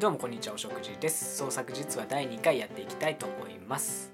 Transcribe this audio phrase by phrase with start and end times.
[0.00, 1.36] どうもこんにちはお食事です。
[1.36, 4.12] 創作実は第2回やっていきたいと思います。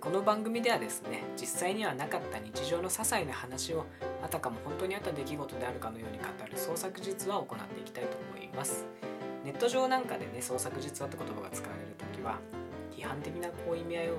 [0.00, 3.86] この番組ではですね実際にはなかった日常の些細な話を
[4.24, 8.88] あたかも本当にあった出来事であるかのように語る創作実話を行っていきたいと思います。
[9.44, 12.40] ネット上なんかでね創作実話って言葉が使われる時は
[12.90, 14.16] 批判的なこう意味合いを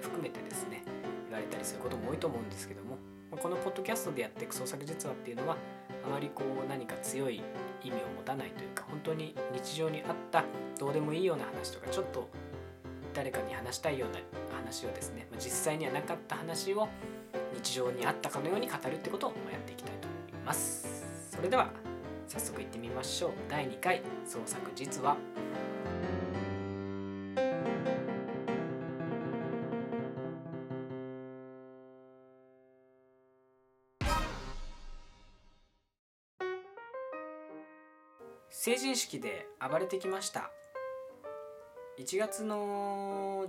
[0.00, 0.84] 含めてですね
[1.24, 2.98] 言われたりすることも多いと思うんですけども
[3.36, 5.56] このポッドキャストでやっていく創作実話っていうのは
[6.04, 7.42] あまりこう何か強い
[7.82, 10.44] 意味を持たないというか本当に日常にあった
[10.78, 12.28] どうでもいいような話とかちょっと
[13.14, 14.20] 誰かに話したいような
[14.56, 16.88] 話をですね実際にはなかった話を
[17.54, 21.06] 日常にあったかのように語るってことをやっていきたいと思います。
[21.30, 21.70] それでは
[22.26, 23.30] 早速いってみましょう。
[23.48, 25.16] 第2回創作実話。
[38.64, 40.52] 成人式で暴れてきました。
[41.98, 43.44] 1月の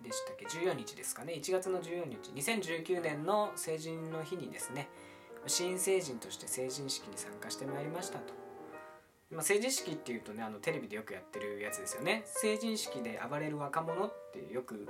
[0.00, 1.32] でしたっけ？14日ですかね。
[1.32, 2.30] 1月の14日。
[2.30, 4.88] 2019年の成人の日にですね
[5.48, 8.34] 新成人として成人式に参加してまいりましたと、
[9.32, 12.22] まあ、成人式っていうとねあのテレビでよくやってるやつですよね。
[12.24, 14.86] 成人式で暴れる若者ってよく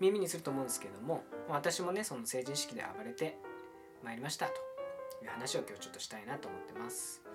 [0.00, 3.36] 耳にすると思うんですけども私もねその成人式で暴れて
[4.02, 4.52] まいりましたと
[5.22, 7.25] いう話を今日ちょっとしたいなと思ってます。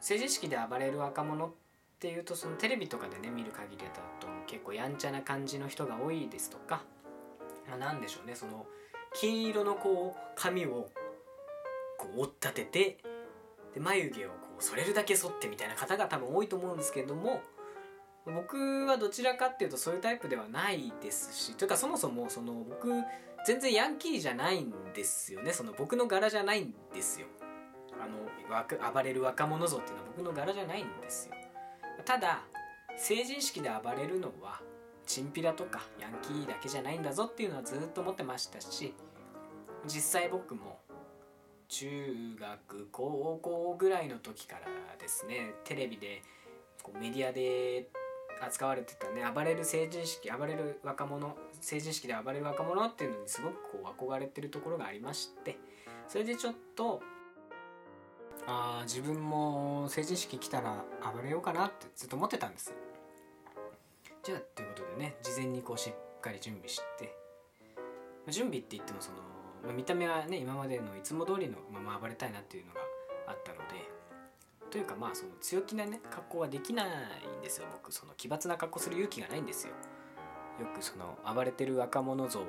[0.00, 1.50] 成人式で暴れる若者っ
[1.98, 3.84] ていうとそのテレビとかでね見る限りだ
[4.20, 6.82] と結構やんちゃな感じの人が多いですとか、
[7.68, 8.66] まあ、何でしょうねその
[9.14, 10.88] 金色のこう髪を
[11.98, 12.98] こう追っ立てて
[13.74, 17.42] で眉毛をこう剃れるだけ剃ってみたいな方が多分多いと思うんですけども
[18.26, 22.90] 僕はどちらかっていうとそういうタイプではないですしというかそもそもその僕
[23.46, 25.52] 全然ヤンキーじゃないんですよね。
[25.52, 27.26] その僕の柄じゃないんですよ。
[28.10, 31.34] の暴れる若者像っていうのは僕の柄じゃないんですよ。
[32.04, 32.42] ただ
[32.96, 34.60] 成人式で暴れるのは
[35.06, 38.94] チンピラとかヤンキーだけじゃないんだぞっていうのはずっと思ってましたし
[39.86, 40.78] 実際僕も
[41.68, 46.22] 中学高校ぐらいの時からですねテレビで
[46.82, 47.88] こうメディアで
[48.40, 55.58] 扱われてたね暴れる成人式暴れる若者成人式で暴れる若者っていうのにすごくこう憧れてるところがありまして
[56.08, 57.02] それでちょっと
[58.52, 60.84] あ自分も成人式来たら
[61.14, 62.74] 暴れようかなってずっと思ってたんです。
[64.24, 67.14] じゃあということでね事前にこうしっかり準備して
[68.26, 69.18] ま準備って言ってもその
[69.66, 72.80] ま見た目はね今までのいつも通りのまま暴れたいなっていうのが
[73.28, 73.88] あったので
[74.70, 76.86] というかまあその強気なね格好はできない
[77.38, 77.66] んですよ。
[77.72, 79.72] 僕その奇抜な格好する勇気がないんですよ。
[80.60, 82.40] よくその暴れてる若者像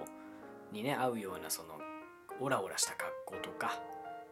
[0.71, 1.79] にね合うようなその
[2.39, 3.79] オラオラした格好とか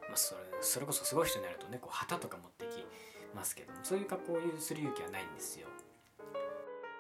[0.09, 2.85] まあ、それそれこそすごい人になるとねこう旗とか持ってき
[3.35, 5.67] ますけどもそういう格好をする勇気はないんですよ。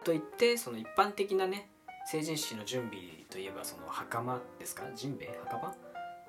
[0.03, 1.69] と言ってその一般的なね
[2.05, 4.83] 成人式の準備といえばその袴ですか？
[4.95, 5.39] ジンベエ？
[5.45, 5.73] 袴？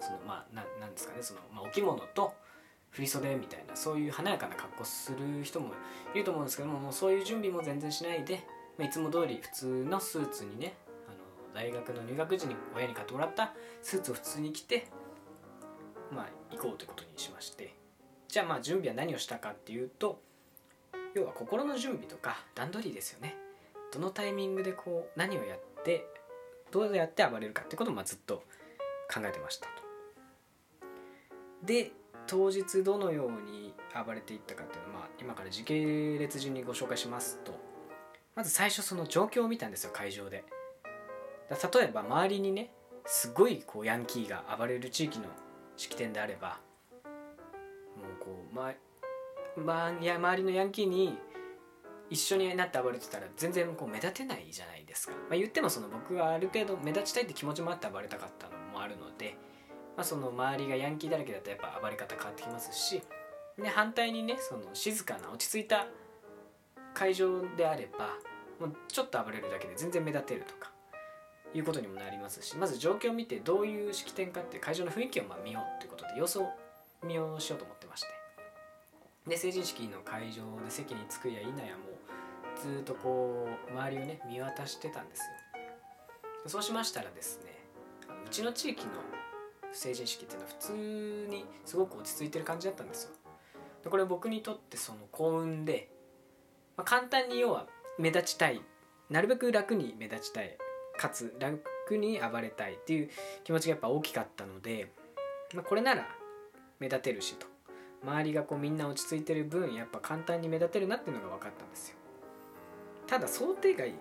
[0.00, 1.22] そのまあななんですかね？
[1.22, 2.34] その、まあ、お着物と
[2.90, 5.72] 振袖みたいなそういう華やかな格好する人も
[6.12, 8.42] いると思うんですけどももうそういう準備も全然しないで、
[8.76, 10.74] まあ、いつも通り普通のスーツにね
[11.06, 14.88] あの大学の入学時に親に買ってもらったスーツを普通に着て
[16.12, 17.74] まあ、行こうということにしまして
[18.28, 20.20] じゃあまあ準備は何をしたかっていうと
[21.14, 23.36] 要は心の準備とか段取りですよね
[23.92, 26.06] どのタイミングでこう何をやって
[26.70, 28.44] どうやって暴れるかってことをまあずっと
[29.12, 29.72] 考えてましたと。
[31.64, 31.90] で
[32.26, 33.74] 当日どのように
[34.06, 37.58] 暴れていったかっていうのは、まあ、今から時系列順にご紹介しますと
[38.36, 40.44] まず最初その状況を見たんですよ会場で。
[41.50, 42.70] 例えば周りにね
[43.04, 45.24] すごいこうヤンキーが暴れる地域の
[45.80, 46.60] 式典であれば
[47.96, 48.74] もうこう、ま
[49.56, 51.16] まや周りのヤンキーに
[52.10, 59.36] 一緒になって暴れてたら全然こう目立てないじゃないですか、まあ、言ってもその僕はある程度目立ちたいって気持ちもあって暴れたかったのもあるので、
[59.96, 63.02] まあ、その周りがヤンキーだらけだとやっぱ暴れ方変わってきますし
[63.58, 65.86] で反対にねその静かな落ち着いた
[66.92, 68.10] 会場であれば
[68.60, 70.69] もうちょっと暴れるだけで全然目立てるとか
[71.54, 76.48] いうことにもなりますしまず状況を見てどういう式典かって会場の雰囲気をま見ようということで様子を
[77.04, 78.08] 見ようしようと思ってまして。
[79.26, 85.26] で成人式の会場で席に着くや否やもうずっとこう周りをね見渡してたんですよ。
[86.46, 87.52] そうしましたらですね
[88.26, 88.92] うちの地域の
[89.72, 93.10] 成人式っていうのは普通にすごく落ち着いてる感じだったんですよ。
[93.84, 95.90] でこれ僕にとってその幸運で、
[96.76, 97.66] まあ、簡単に要は
[97.98, 98.60] 目立ちたい
[99.10, 100.56] なるべく楽に目立ちたい
[100.98, 103.10] かつ楽に暴れたいっていう
[103.44, 104.92] 気持ちがやっぱ大きかったので、
[105.54, 106.06] まあ、これなら
[106.78, 107.46] 目立てるしと。
[108.02, 111.96] 周りがこうみんな落ち着いてる分やっぱ簡単に目立てるなっていうのが分かったんですよ。
[113.06, 113.92] ただ想定外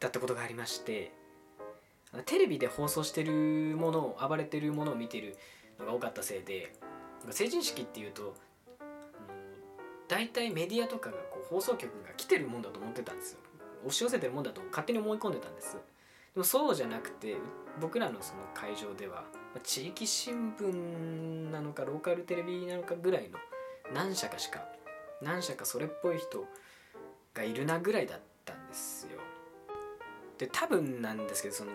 [0.00, 1.12] だったことがありまして
[2.24, 5.36] テレビで放送してるものを暴れてるものを見てる
[5.78, 6.72] のが多かったせいで
[7.30, 8.34] 成人式っていうと
[10.08, 13.40] 大体メディアとかがこう放送局が来てるもんだと思ってたんですよ。
[13.84, 15.76] 押し寄せてるもんだと勝手に思い込んでたんです
[16.38, 17.36] もそうじゃなくて
[17.80, 19.24] 僕らのその会場では
[19.62, 23.38] 地域新聞なのかローカルテレビなのかぐらいの
[23.94, 24.64] 何社かしか
[25.20, 26.44] 何社かそれっぽい人
[27.34, 29.18] がいるなぐらいだったんですよ。
[30.38, 31.72] で多分なんですけどその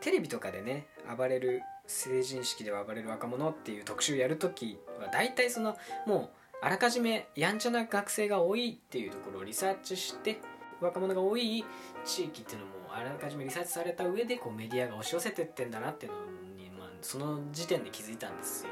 [0.00, 0.86] テレビとかでね
[1.16, 5.76] 暴れる成人式では暴れる若者っていう特集やるときは大体その
[6.06, 6.28] もう
[6.62, 10.38] あらかじめやんちゃな学生が多いっていうところをリサーチして
[10.84, 11.64] 若者が多い
[12.04, 16.18] 地域っていうのもあらかじめリサーチされた上でこうメディアが押し寄せてってんだなっていうの
[16.56, 18.70] に、まあ、その時点で気づいたんですよ。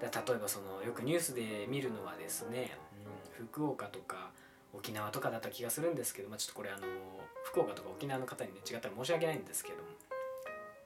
[0.00, 2.76] だ例えばそのよくニュースで見るのはですね、
[3.38, 4.30] うん、福岡とか
[4.72, 6.80] 沖縄とかだった気がするんですけど、まあ、ちょっとこれあの
[7.44, 9.88] 福岡とか沖縄の方にね違ったら申し訳ないんですけども、ま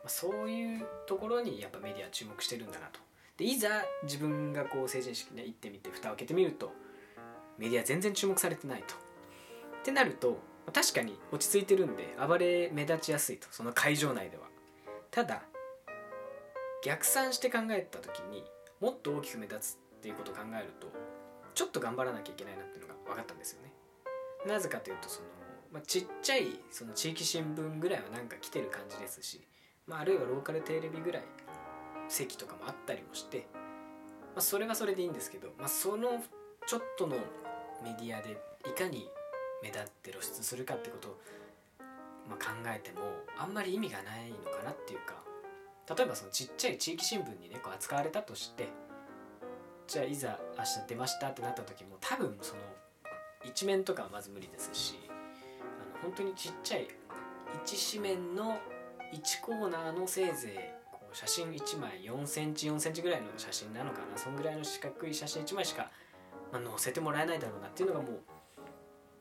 [0.07, 3.01] あ、そういうところにやっぱメディア注目してるんだなと。
[3.37, 6.73] でいざ自分がこう成人式ね行ってみて蓋を開けてみると
[7.57, 9.08] メディア全然注目されてないと。
[9.81, 10.39] ってなると
[10.73, 14.45] 確かに落ち着いてるんで暴れ目立ちやすいとその会場内では。
[15.11, 15.43] ただ
[16.85, 18.45] 逆算して考えた時に
[18.81, 20.87] もっと大きく目立つっていうことを考えると
[21.55, 23.73] ちょっと頑張らなきゃいけないなっていうのが分かったんですよね。
[24.47, 25.27] なぜかというとその、
[25.73, 29.41] まあ、ちっちゃいその地域新聞ぐらいはなんか来てる感じですし、
[29.87, 31.23] まあ、あるいはローカルテレビぐらい
[32.09, 36.23] 席とかもあったりもして、まあ、それはそれでいいんですけど、まあ、その
[36.67, 37.17] ちょっとの
[37.83, 39.09] メディアでいかに
[39.63, 41.19] 目立って露出するかってことを、
[42.29, 43.01] まあ、考えても
[43.39, 45.15] あんまり意味がないのかなっていうか
[45.95, 48.69] 例えばそのちっちゃい地域新聞にねこう扱われたとして
[49.87, 52.61] じゃあいざ明日出ましたってなった時も多分その
[53.45, 56.89] 一面とかはまず無理ですしあの本当にちっちゃい
[57.65, 58.59] 一紙面の
[59.15, 65.91] 1コーナーのせいぜいこう写真1枚4センチ4センチぐらいの写真なのかなそんぐらいの四角い写真1枚しか、
[66.53, 68.21] まあ、載せてもらえないだろうなっていうのがもう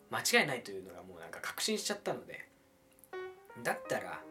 [0.10, 2.48] 間違いないというのがもうなんか確信しちゃったので
[3.64, 4.22] だったら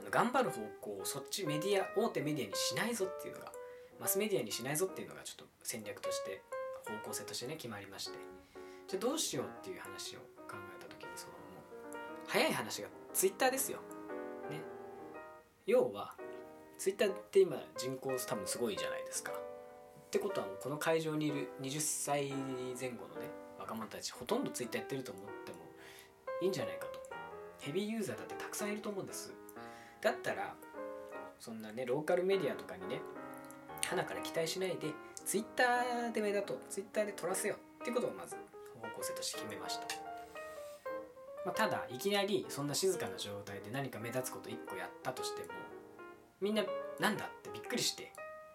[0.00, 3.52] あの頑張る方向をそっちメディア大手メディアにしないぞっていうのが
[4.00, 6.42] マスメディアにしないぞっていうのがちょっと戦略として
[6.86, 8.18] 方向性としてね決まりまして
[8.88, 11.38] じゃあどうしようっていう話を考えた時にそのも
[11.94, 13.78] う早い話がツイッターですよ。
[14.50, 14.60] ね。
[15.66, 16.14] 要は
[16.78, 19.32] ツイッターって今人口多分すごいじゃないですか。
[19.32, 22.28] ってことはもうこの会場にいる20歳
[22.78, 23.30] 前後のね
[23.62, 25.58] 若者たちほとんどツイッターやってると思っても
[26.42, 27.00] いいんじゃないかと。
[27.60, 29.32] ヘビーユーザーだってたくさんいると思うんです。
[30.00, 30.54] だったら
[31.38, 33.00] そんなねローカルメディアとかにね
[33.88, 34.92] 花から期待しないで
[35.24, 38.36] ツイッターで目立とうツイッターで撮らせようってことをまず
[38.80, 39.82] 方向性として決めました、
[41.44, 45.48] まあ、ただいきなりそんな静かな状態で何か目立つこと1個やったとしても
[46.40, 46.62] みんな
[46.98, 48.12] なんだってびっくりして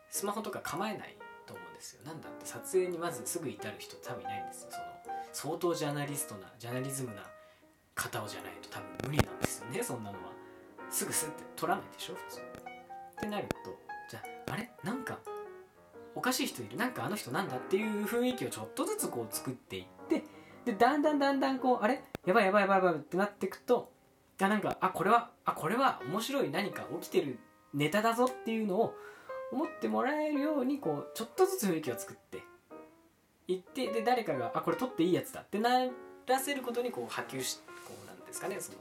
[0.09, 4.96] スマホとか構えないと思うんですよなんだって撮影にまずすぐ至る人多分いないんですよその
[5.31, 7.23] 相当ジャーナリストなジャーナリズムな
[7.95, 10.31] 方をじゃないと多分無理なんですよねそんなのは。
[10.89, 12.39] すぐスッて撮らないでしょ普通。
[12.39, 12.43] っ
[13.19, 13.55] てなると
[14.09, 14.69] じゃああれ？
[14.83, 15.19] なんか
[16.15, 16.77] おかしい人いる？
[16.77, 20.23] なんかあの人なんだっていう雰囲気をちょっとずつこう作っていって
[20.65, 22.01] でだんだんだんだんこうあれ？
[22.25, 23.91] やばいやばいやばいやばいってなっていくと
[24.41, 27.39] あなんかあこれはあこれは面白い何か起きてる
[27.73, 28.93] ネタだぞっていうのを
[29.51, 32.43] 思ってもらえるようにこうちょっとずつ雰囲気を作って
[33.47, 35.85] いってで誰かがあこれ撮っていいやつだってな
[36.25, 38.77] らせることにこう波及しこうなんですかねその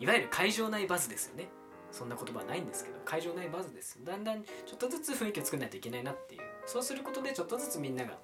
[0.00, 1.48] いわゆる会場内バズですよね。
[1.92, 6.40] そんな言葉はないんですけど会場内バズですだんだんちょっとずつ雰囲気を作らないといけないなっていう。
[6.66, 8.18] そうすることでちょっとずつみんなが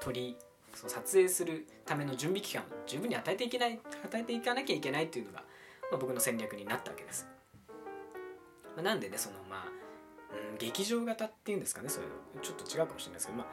[0.00, 0.36] 取り
[0.74, 5.40] そう撮影するための準備期間を十分に与えていけない与えていかなきゃいけないっていうのが、
[5.90, 7.26] まあ、僕の戦略になったわけです、
[8.76, 9.64] まあ、なんでねそのまあ、
[10.52, 12.42] うん、劇場型っていうんですかねそういうの。
[12.42, 13.46] ちょっと違うかもしれないですけどまあ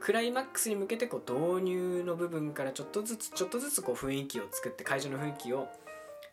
[0.00, 5.68] クライマックスに向けてこう導入の部分からちょっとずつちょっとずつこう雰囲気を作って会場の雰囲気を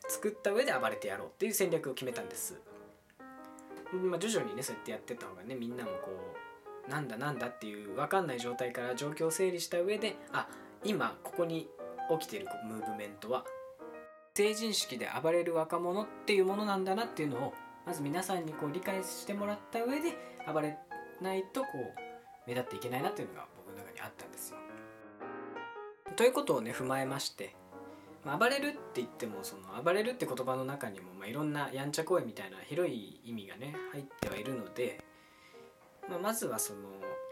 [0.07, 2.59] 作った上で暴れてやろうっていう戦略を決めたんです。
[3.93, 6.11] まあ、徐々にねそうやってやってた方がねみんなもこ
[6.87, 10.47] うなんだなんだっていう分かんない状態から状況を整理した上であ
[10.83, 11.69] 今ここに
[12.19, 13.45] 起きているムーブメントは
[14.35, 17.53] 成人式で暴れる若者っていうものなんだなっていうのを
[17.85, 20.13] まず皆さんにこう理解してもらった上で
[20.51, 20.77] 暴れ
[21.21, 22.03] ないとこう
[22.47, 23.52] 目立っていけないなっていうのが
[24.03, 24.57] あったんですよ。
[26.15, 27.55] ということをね踏まえまして
[28.25, 35.03] まあ、暴れるって言ってもその暴れるって言葉の中にも、まあ、いろんなやんちゃ行為みたいな広い意味がね入ってはいるので、
[36.09, 36.79] まあ、まずはその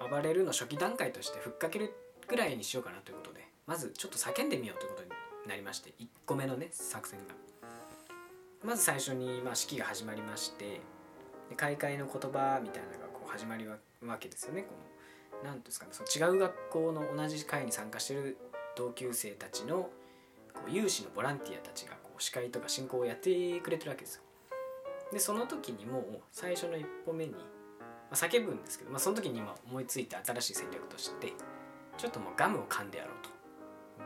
[0.09, 1.93] 暴れるの初期段階としてふっかける
[2.27, 5.09] ぐらいにしようかなということでまずちょっと叫んでみようということに
[5.47, 7.35] なりまして1個目のね作戦が
[8.65, 10.81] まず最初に、まあ、式が始まりまして
[11.55, 13.77] 開会の言葉みたいなのがこう始まりわ
[14.19, 14.79] けですよねこの
[15.43, 18.37] 何ですかねその違う学校の同じ会に参加してる
[18.75, 19.89] 同級生たちの
[20.53, 24.23] こう有志のボランティアたちがこう司会とか進行をやってくれてるわけですよ。
[25.11, 27.37] でその時にもう最初の一歩目に、ま
[28.11, 31.33] あ、叫ぶんですけど、まあ、その時に今思いついた新しい戦略として
[31.97, 33.29] ちょっともうガムを噛んでやろうと。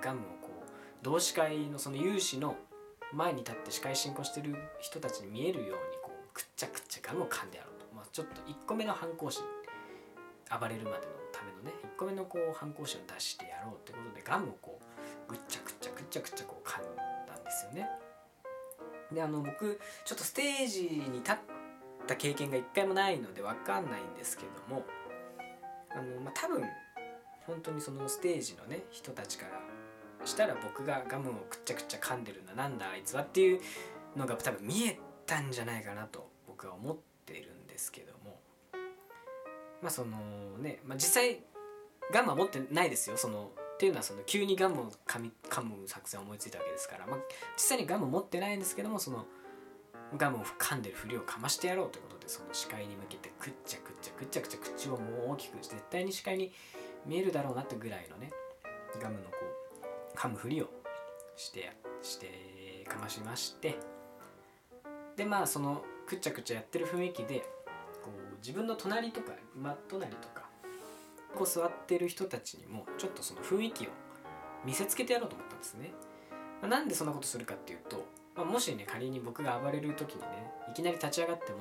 [0.01, 0.70] ガムをこう
[1.04, 2.56] 同志会のその有志の
[3.13, 5.74] 前に立って司会進行してる人たちに見えるように
[6.04, 9.44] こうくっちゃくっちゃガムを噛んでやろうと、まあ、ちょっと1個目の反抗心。
[10.50, 14.80] 暴れるまでのためのね1個目のこう反抗心を出してやろうってことでガムをこ
[15.28, 17.90] うぐっちゃくっちゃくっちゃくっちゃこう噛んだんですよね。
[19.12, 21.36] であの僕ちょっとステージに立っ
[22.08, 24.84] た経験が一回もないので分かんないんですけども
[25.92, 26.64] あの、まあ、多分
[27.46, 29.62] 本当にそのステージのね人たちから
[30.25, 33.62] したら僕がガムをくっちゃくちゃ噛んでるんだなんだあいつはっていう
[34.16, 38.14] のが多分見えたんじゃないかなと僕は思っているんですけど
[39.82, 40.17] まあその
[40.60, 41.39] ね、まあ、実際
[42.12, 43.17] ガムは持ってないですよ。
[43.17, 47.20] そのっていうのはその急にガムを噛み噛む作戦を思いついたわけですから、まあ、
[47.58, 49.25] 実際にガム持ってないんですけどもその
[50.17, 56.53] ガムを噛んでるふりをかましてやろうということでその視界に向けてくっちゃくっちゃくっちゃくちゃ口をもう大きく絶対に視界に
[57.05, 58.32] 見えるだろうなってぐらいのね
[59.01, 59.32] ガムのこ
[60.13, 60.70] う噛むふりを
[61.36, 63.77] してしてかましまして
[65.17, 67.44] でまあそのくっちゃくちゃやってる雰囲気で
[68.46, 70.44] 自分の隣とか真隣とか
[71.36, 73.90] こう座ってる人たちにもちょっとその雰囲気を
[74.64, 75.92] 見せつけてやろうと思ったんですね。
[76.62, 80.28] まあ、なんでそんなことするかっていうと、まあ、もしね仮に僕が暴れる時にね
[80.70, 81.58] いきなり立ち上がっても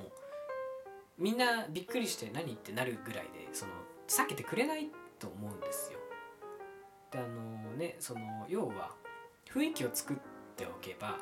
[1.16, 3.72] みんなびっくりして何ってなるぐらいでその
[4.06, 5.98] 避けてくれないと思うんですよ。
[7.10, 8.90] であのねその要は
[9.50, 10.16] 雰囲気を作っ
[10.54, 11.16] ておけば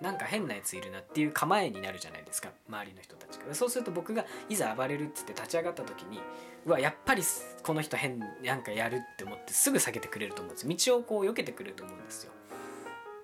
[0.00, 3.54] なんか変なやついるなっていう構えになるじゃないですか周りの人たちが。
[3.54, 6.20] そうすると僕がいざ暴れるっつって立ち上がった時に
[6.66, 7.22] うわやっぱり
[7.62, 12.32] この人変なんかやるって思ってすぐ避けてくれると思うんです道をこう避けてくれると思うんですよ。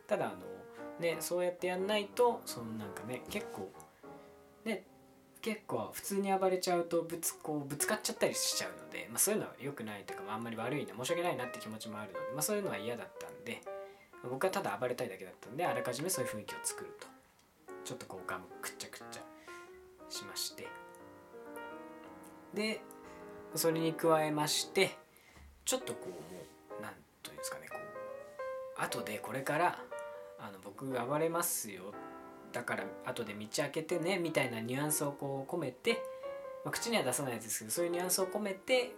[0.06, 0.36] ただあの
[0.98, 3.70] ねそうやってやんないとそのなんかね結構
[4.64, 4.84] ね
[5.40, 13.60] 結構普通に暴れちゃうとぶつこうぶつかっちゃったりしちゃうので、まあ、そういうのは良くないというか、まあ、あんまり悪いな申し訳ないなって気持ちもあるので、まあ、そういうのは嫌だったんで
[14.30, 17.06] 僕はただ暴れたいだけだったんであらかじめそういう雰囲気を作ると。
[17.84, 19.22] ちょっとこうガムくっちゃくっちゃ
[20.08, 20.66] しまして。
[22.54, 22.80] で
[23.54, 24.96] それに加えまして
[25.64, 27.76] ちょっとこうもう何というんですかねこ
[28.78, 29.78] う後でこれから
[30.38, 31.92] あの僕暴れますよ。
[32.52, 36.02] だから後で道開けてねみたいなニュアンスをこう込めて、
[36.64, 38.94] まあ、口には出さないですけどそういうニュアンスを込めて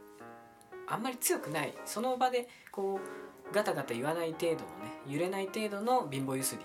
[0.87, 1.75] あんまり強くない。
[1.85, 4.67] その場でこうガタガタ言わない程度のね
[5.07, 6.63] 揺れない程度の貧乏ゆすり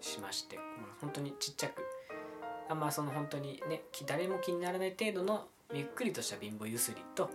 [0.00, 0.58] しまして
[1.00, 1.82] 本当にちっちゃく。
[2.68, 7.30] あんまその本当にね誰も気にならない程度のゆっくりとした貧乏ゆすりと、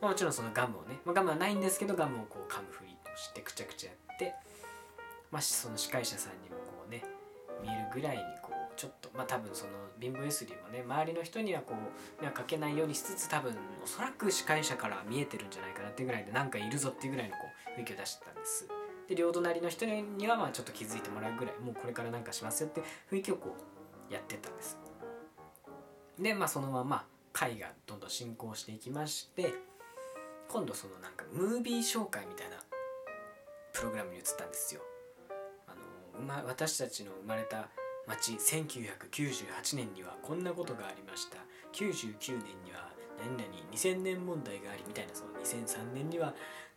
[0.00, 4.34] まあ、もちろんそのガムをね、まあ、ガムはないんですけどガムをこう噛むふりとしてくちゃくちゃやって、
[5.30, 7.04] まあ、その司会者さんにもこうね
[7.62, 18.68] 見えるぐらいにこうちょっとまあ多分その貧乏ゆすりもね周りの人にはこう目はかけないようにしつつ多分おそらく司会者から見えてるんじゃないかなっていうぐらいでなんかいるぞっていうぐらいのこう雰囲気を出してたんです。
[19.08, 23.56] で両隣の人にはまあちょっと気づいてもらうぐらいもうこれからなんかしますよって雰囲気をこ
[24.08, 24.78] うやってたんです。
[26.18, 29.54] でまあそのまま会がどんどん進行していきまして
[30.48, 32.56] 今度そのなんかムービー紹介みたいな
[33.72, 34.82] プログラムに移ったんですよ。
[35.66, 35.74] あ
[36.20, 37.68] のま、私たちの生まれた
[38.06, 41.38] 町1998年にはこんなことがありました
[41.72, 46.34] 99年には何々2000年問題がありみたいなその2003年には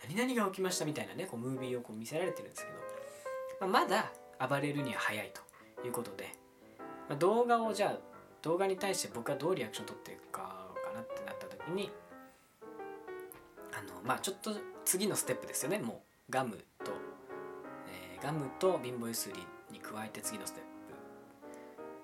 [0.07, 2.71] 何々が起きましたみたいなねこうムービーをこう見せられてるんですけ
[3.65, 4.11] ど、まあ、まだ
[4.47, 5.31] 暴れるには早い
[5.81, 6.31] ということで、
[7.09, 7.97] まあ、動画をじゃあ
[8.41, 11.89] 動画に対して僕はどうリアクション取っていくかかなってなった時に
[13.71, 14.51] あのまあちょっと
[14.85, 15.79] 次のステップですよね。
[15.79, 16.51] もうガム
[16.83, 16.91] と、
[17.87, 19.35] えー、ガムと貧乏ゆすり
[19.71, 20.73] に加えて次のステップ。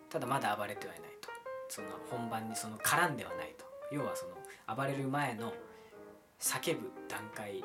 [0.10, 1.30] ただまだ暴れてはいないと。
[1.68, 3.69] その本番にその絡んではないと。
[3.92, 5.54] 要はその暴れる前の
[6.40, 7.64] 叫ぶ段階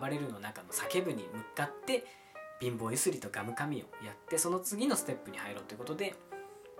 [0.00, 2.04] 暴れるの中の叫ぶに向かって
[2.60, 6.14] 貧乏ゆすりとガム噛みをやってその次のステップに入ろうということで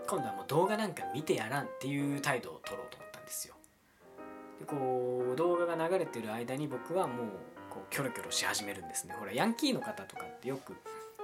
[0.06, 3.54] 今度はもう動画なんか見てやらんっていう態度を取ろうと思ったんですよ。
[4.58, 7.26] でこう動画が流れてる間に僕はもう
[7.70, 9.14] こうキョロキョロし始めるんですね。
[9.18, 10.74] ほらヤンキーの方とかってよく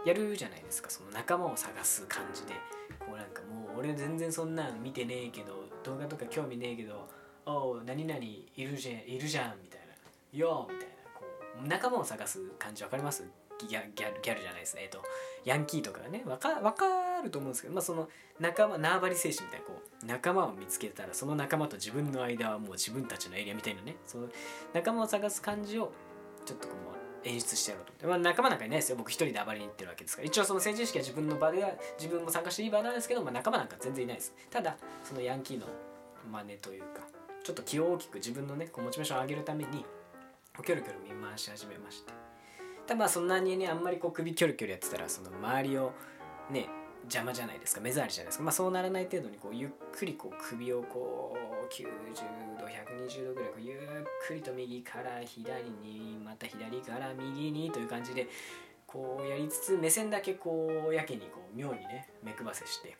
[0.06, 0.90] やるじゃないですか。
[0.90, 2.54] その仲間を探す感じで。
[3.00, 7.08] こうなんかもう俺全然そんなん見てねえけど動画とか興味ねえけど
[7.48, 9.94] 「おう何々いるじゃんいるじゃん」みたいな
[10.38, 11.24] 「よー」みたいなこ
[11.64, 13.24] う仲間を探す感じ分かります？
[13.58, 14.82] ギャギャルギャルじゃないですね。
[14.82, 15.02] えっと
[15.44, 16.22] ヤンキーとかね。
[16.24, 23.96] 分か分かると思うんですけど、まあ、その仲間縄張り精神みたいなこう仲間を見つけたらその仲間と自分の間はもう自分たちのエリアみたいなね。
[24.06, 24.28] その
[24.72, 25.90] 仲間を探す感じを
[26.44, 26.74] ちょっとこ
[27.24, 27.92] う演出してやろうと。
[27.92, 28.96] 思って、まあ、仲間なんかいないですよ。
[28.96, 30.28] 僕一人で暴れに行ってるわけですから。
[30.28, 34.32] 一応その成人式は自分の場では自分も参加していい場なんですけど、まあ、仲間なんか全然いないです。
[34.50, 35.66] ただそのヤンキーの
[36.30, 37.00] 真似というか
[37.48, 39.86] ちょっと気を大きく自分のねこうモチベーションを上げるために
[40.62, 42.12] キョロキョロ見回し始めまして。
[42.86, 45.92] ただまあそんなにねあんまりこう首キョロキョロやってたらその周りを
[46.50, 46.68] ね
[47.04, 47.80] 邪魔じゃないですか。
[47.80, 48.44] 目障りじゃないですか。
[48.44, 51.84] まあそうならない程度にこうゆっくりこう首をこう90
[52.60, 53.78] 度120度ぐらいこうゆっ
[54.26, 58.28] くりと右から左にまた左から右にという感じで
[58.86, 62.98] こうやりつつ目線だけこうやけにこう妙にね目配せして。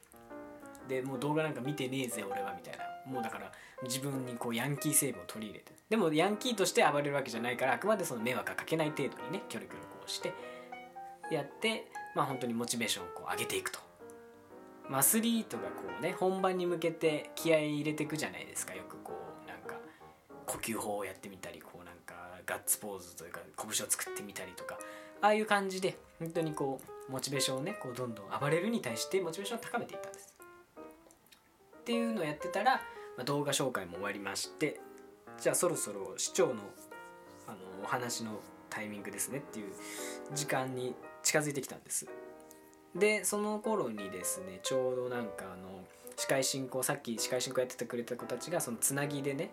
[0.89, 2.98] でもう動画なんか見てねえぜ俺はみたいな。
[3.09, 10.33] もうだから自分にこうヤンキー成分を取り入れてでもヤンキーとして暴れるわけじゃないからあくまでその迷惑がかけない程度にねキョロキョロこうして
[11.31, 13.79] やってまあ本当にモチベーションをこう上げていくと、
[14.91, 18.75] アスリートがこうね本番に向けて気合い入れていくじゃないですか。
[18.75, 19.13] よくこ
[19.45, 19.75] うなんか
[20.47, 22.15] 呼吸法をやってみたりこうなんか
[22.47, 24.79] ガッツポーズというか拳を作ってみたりとか。
[25.21, 30.35] ああいう感じで本当にこうモチベーションをねこうどんどん暴れるに対してモチベーションを高めていったんです。
[31.81, 32.81] っていうのをやってたら、
[33.19, 34.81] まあ、動画紹介も終わりまして
[35.41, 36.55] じゃあそろそろ市長の
[37.49, 39.73] あのお話のタイミングですねっていう
[40.35, 42.07] 時間に近づいてきたんです。
[42.95, 45.81] でその頃にですねちょうどなんかあの
[46.17, 49.51] 司会進行さっき司会進行やっててくれた子たちがそのつなぎでね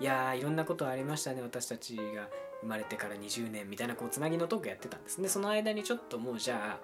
[0.00, 2.28] いやーいろんなことありましたね私たちが
[2.60, 5.22] 生まれてから20年みたいなこうつなぎのトークやってたんです。
[5.22, 6.78] でその間にちょっともうじゃ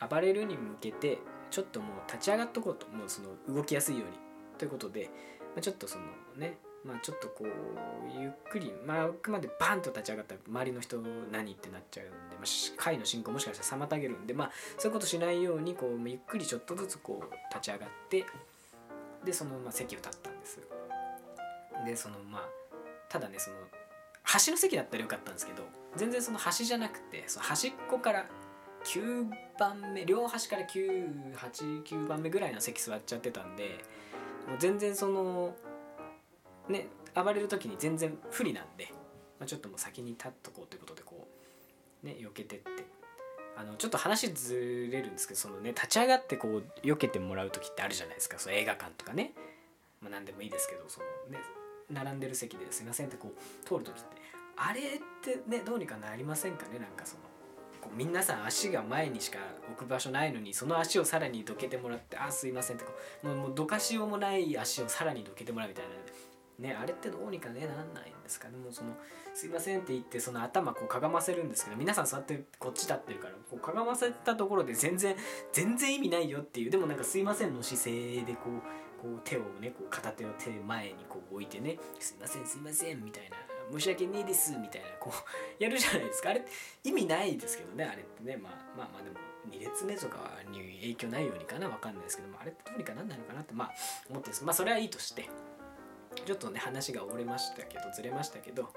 [0.00, 1.18] あ暴れるに向けて
[1.50, 2.86] ちょっともう立ち上がっとこうと。
[2.88, 4.29] もうその動きやすいように。
[4.60, 5.08] ということで、
[5.54, 6.04] まあ、ちょっとその
[6.36, 10.98] ねまあちょっとこうゆっくりまああくまでバンと立ち上がったら周りの人
[11.32, 18.26] 何ってなっちゃうんで、まあ、会の進行もしかしたら妨げるんでまあそういうことしないようにこうゆっくりちょっとずつこう立ち上がって
[19.24, 20.58] でそのまま席を立ったんです。
[21.86, 22.42] でそのまあ
[23.08, 23.56] ただねその
[24.22, 25.62] 端の席だったらよかったんですけど
[25.96, 28.26] 全然その端じゃなくてその端っこから
[28.84, 29.26] 9
[29.58, 33.84] 番目両端から989番目ぐらいの席座っちゃってたんで
[34.50, 35.54] もう全然その
[36.68, 38.88] ね暴れる時に全然不利なんで、
[39.38, 41.26] まあ、ちょっともう先に立っとこうということでこ
[42.02, 42.68] うね避けてって。
[43.56, 48.38] あのちょっと話ずれるんですけどそのね立ち上がってこう避けてもらう時ってあるじゃないですか。
[48.38, 49.32] その映画館とかね、
[50.00, 51.44] まあ、何でもいいですけどそのね
[51.90, 54.16] 並んでる席ですいませんってこう通る時って。
[54.56, 54.84] あれっ
[55.20, 56.78] てねどうにかなりませんかね？
[56.78, 57.22] なんかその
[57.80, 59.38] こう皆さん足が前にしか
[59.68, 62.92] 置く場所ないのにその足をさらにどけてもらって「あすいません」ってこ
[63.24, 65.84] うもうもうどかしようもない足をさらにどけてもらうみたい
[66.60, 68.56] なねあれってどうにかねなんないんですかね。
[68.58, 68.96] もうその
[69.34, 75.16] 「すいません」って言ってその頭こうかがませるんですけど皆さん座ってこっち立ってるからこうかがませたところで全然
[75.52, 83.36] 全然意味ないよっていうでもなんか「すいません」の姿勢でこうこう手をねこう片手を手前にこう置いてね「すいませんすいません」みたいな
[83.72, 85.22] 「申し訳ねえです」みたいなこう
[85.62, 86.30] やるじゃないですか。
[86.30, 86.44] あれ
[86.84, 88.36] 意味ないですけどねあれってね。
[88.36, 89.16] まあまあまあでも
[89.50, 91.68] 2列目とかに影響ないようにかな。
[91.68, 93.74] わかんないですけどもあれってどうにかなんないのかなってまあ
[94.08, 94.44] 思ってです。
[94.44, 95.28] まあそれはいいとして。
[96.26, 98.70] ちょっとね話が折れましたけどずれましたけど、ま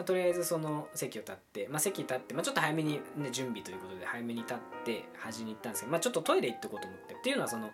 [0.00, 7.70] あ、とりあえずその席を立って、まあ、席立って、まあ、ちょっと早めに、ね、準備ということで早めに立って端に行ったんですけど、まあ、ちょっとトイレ行ってこうと思ってっていうのはその、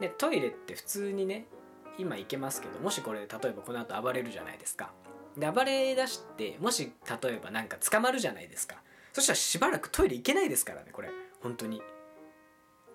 [0.00, 1.46] ね、トイレって普通にね
[1.98, 4.92] 今行けますけどもしこれ例えばこの後暴れるじゃないですか。
[5.36, 6.92] 暴れ出してもし
[7.22, 8.76] 例えばなんか捕まるじゃないですか。
[9.12, 11.08] そしたらしばらくトイレ行けないですからねこれ。
[11.42, 11.82] 本当に。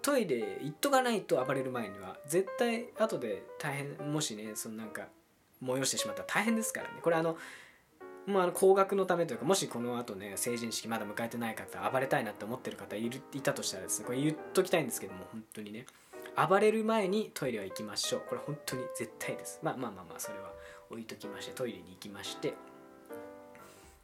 [0.01, 5.07] トイレ行っとかないと暴れる前には絶対後で大変もしねそのなんか
[5.61, 6.95] 催してしまったら大変ですからね。
[7.01, 7.37] これあの
[8.25, 15.85] まあ、あの高額のためというかもしこの後ね成人式まだ迎えてない方暴れたいなって思ってる方いるいたとしたらですねこれ言っときたいんですけども本当にね。
[16.47, 18.21] 暴れる前にトイレは行きましょう。
[18.27, 19.59] これ本当に絶対です。
[19.63, 20.51] まあまあまあまあそれは。
[20.89, 22.53] 置いときましてトイレに行きまして。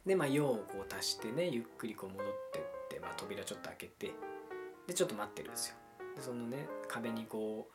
[0.06, 4.12] でまあ用をこう足してねゆっくりこう戻ってって、まあ、扉ちょっと開けて。
[4.86, 5.74] でちょっと待ってるんですよ。
[6.14, 7.68] でそのね壁にこ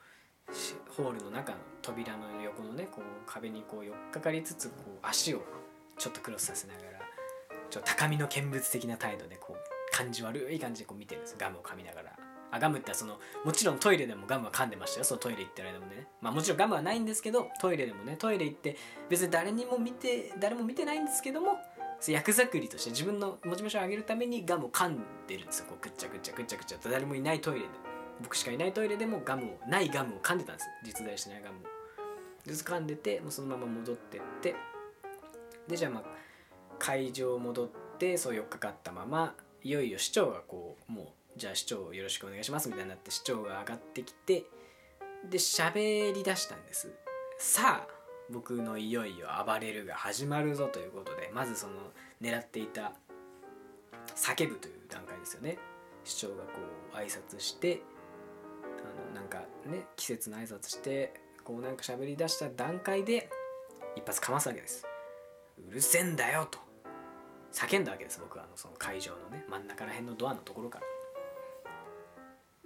[0.47, 5.43] うホールの中の扉の横のねこう壁にこう寄っかかりつつこう足を
[5.97, 6.99] ちょっとクロスさせながら
[7.69, 11.35] ちょっと高みの見物的な態度でこう感じ悪い感じでこう見てるんです。
[11.37, 12.20] ガムを噛みながら。
[12.51, 15.05] あガムってそのもちろんトイレでもガムは噛んでましたよ。
[15.05, 16.07] そのトイレ行ってる間もね。
[16.21, 18.15] まあもちろんガムはないんですけどトイレでもね。
[18.17, 18.75] トイレ行って
[19.09, 21.57] 別に誰にも見て誰も見てないんですけども
[22.07, 25.65] 役作りとして自分のモチベーションを上げるためにガムを噛んでるんですよ。
[25.69, 26.77] こうぐっちゃぐっちゃぐっちゃぐっちゃ。
[26.77, 27.67] と誰もいないトイレで
[28.21, 31.61] 僕しかいないトイレでもガムをないガムを噛んでたんです実在しないガムを。
[32.45, 34.55] ず噛んでてもうそのまま戻ってって。
[35.67, 36.03] でじゃあまあ
[36.79, 41.07] 会場戻ってそう4日かったままいよいよ市長がこうもう
[41.41, 44.45] じゃあ市長よろしくお願いしますみたいになって市長が上がってきて
[45.27, 46.93] で喋り出したんです。
[47.39, 47.87] さあ
[48.29, 51.73] 僕のいよいよ暴れるが始まるぞということでまずその
[52.21, 52.93] 狙っていた
[54.15, 55.57] 叫ぶという段階ですよね。
[56.03, 56.59] 市長がこ
[56.93, 57.81] う挨拶して
[58.63, 61.11] あのなんかね季節の挨拶して
[61.43, 63.31] こうなんか喋り出した段階で
[63.95, 64.85] 一発かますわけです。
[65.67, 66.59] うるせえんだよと
[67.51, 68.43] 叫んだわけです僕は。
[68.43, 70.90] あのその会場のね真ん中ら辺のドアのところから。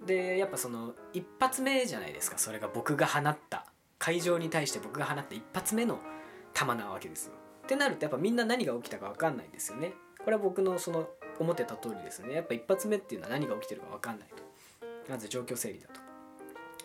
[0.06, 3.66] でやっぱその一発目じゃないですかそれが僕が放った。
[3.98, 6.00] 会場に対して僕が放った一発目の
[6.54, 7.34] 球なわけですよ。
[7.64, 9.94] ってなるとやっぱみんな何が起きたか分かんないんですよね。
[10.24, 11.08] これは僕のその
[11.40, 12.36] 思ってた通りですね。
[12.36, 14.44] やっぱ一発目っていうのは何が起きてるか分かんないと。
[15.10, 16.02] まず状況整理だと。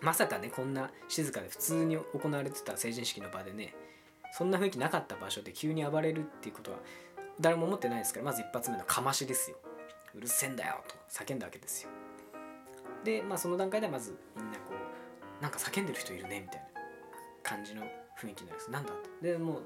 [0.00, 3.74] まさかねこんな静かで普通に行われてた成人式の場でね
[4.32, 6.78] そんな雰囲気なかった場所で急に暴れるっていうことは
[7.38, 9.58] 誰も思ってないですからまず一発目のかましですよ。
[10.14, 11.90] うるせえんだよと叫んだわけですよ。
[13.04, 14.74] でまあその段階ではまずみんなこ
[15.40, 16.80] うなんか叫んでる人いるねみたいな
[17.42, 17.82] 感じの
[18.20, 18.70] 雰囲気になります。
[18.70, 19.32] なんだって。
[19.32, 19.62] でもう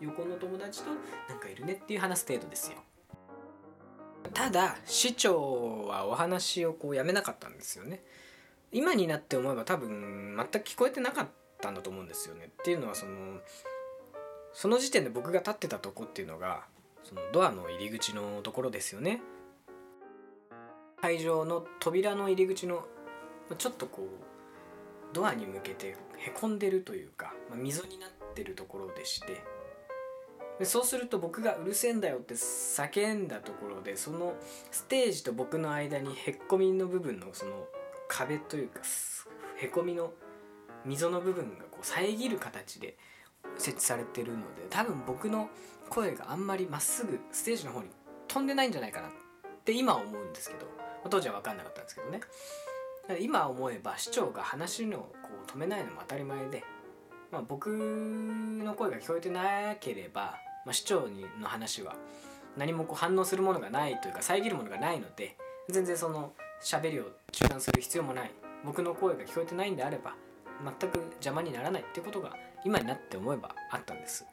[0.00, 0.90] 横の友達と
[1.28, 2.78] なんかいるねっていう話す程度ですよ。
[4.34, 8.02] ただ市長はお話をこうやめなかったんですよね。
[8.72, 11.28] 今になって思えば多分全く聞こえてなかっ
[11.60, 12.46] たんだと思うんですよね。
[12.46, 13.40] っていうのはその
[14.54, 16.64] その時点で僕が立ってたとこっていうのが
[17.04, 19.20] そのドアの入り口のところですよね。
[21.02, 22.84] 会場の扉の入り口の
[23.58, 29.42] ちょっとこうドアに向けてへこんでるというか、まあ、溝になってるところでして
[30.60, 34.34] でそうすると僕がうるせえんだよって叫んだところでその
[34.70, 37.66] ステージと僕の間にへっこみの部分のその
[38.06, 38.82] 壁というか
[39.56, 40.12] へこみの
[40.84, 42.96] 溝の部分がこう遮る形で
[43.58, 45.50] 設置されてるので多分僕の
[45.88, 47.88] 声があんまりまっすぐステージの方に
[48.28, 49.10] 飛んでないんじゃないかなっ
[49.64, 52.20] て今思うんですけど当時は分かんなかったんですけどね。
[53.20, 55.06] 今思えば市長が話のこ
[55.48, 56.62] う止めないのも当たり前で、
[57.30, 61.96] まあ、僕の声が聞こえてなければ、まあ、市長にの話は
[62.56, 65.36] 何もこう反応するものがないというか遮るものがないので
[65.68, 68.30] 全然その喋りを中断する必要もない。
[68.64, 70.14] 僕の声が聞こえてないんであれば
[70.80, 74.24] 全く邪魔にならないってことが今になって思えばあったんです。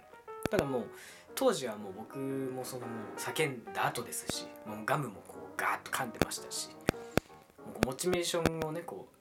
[0.52, 0.86] ただもう
[1.34, 2.84] 当時はもう僕もその
[3.18, 5.24] 叫んだ後ですしもうガムも
[5.60, 6.70] ガーッと噛んでましたし
[7.86, 9.16] モチベーションをねこう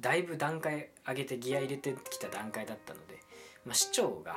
[0.00, 3.20] だいぶ段階上げてギア入れてきた段階だったので、
[3.64, 4.36] まあ、市長が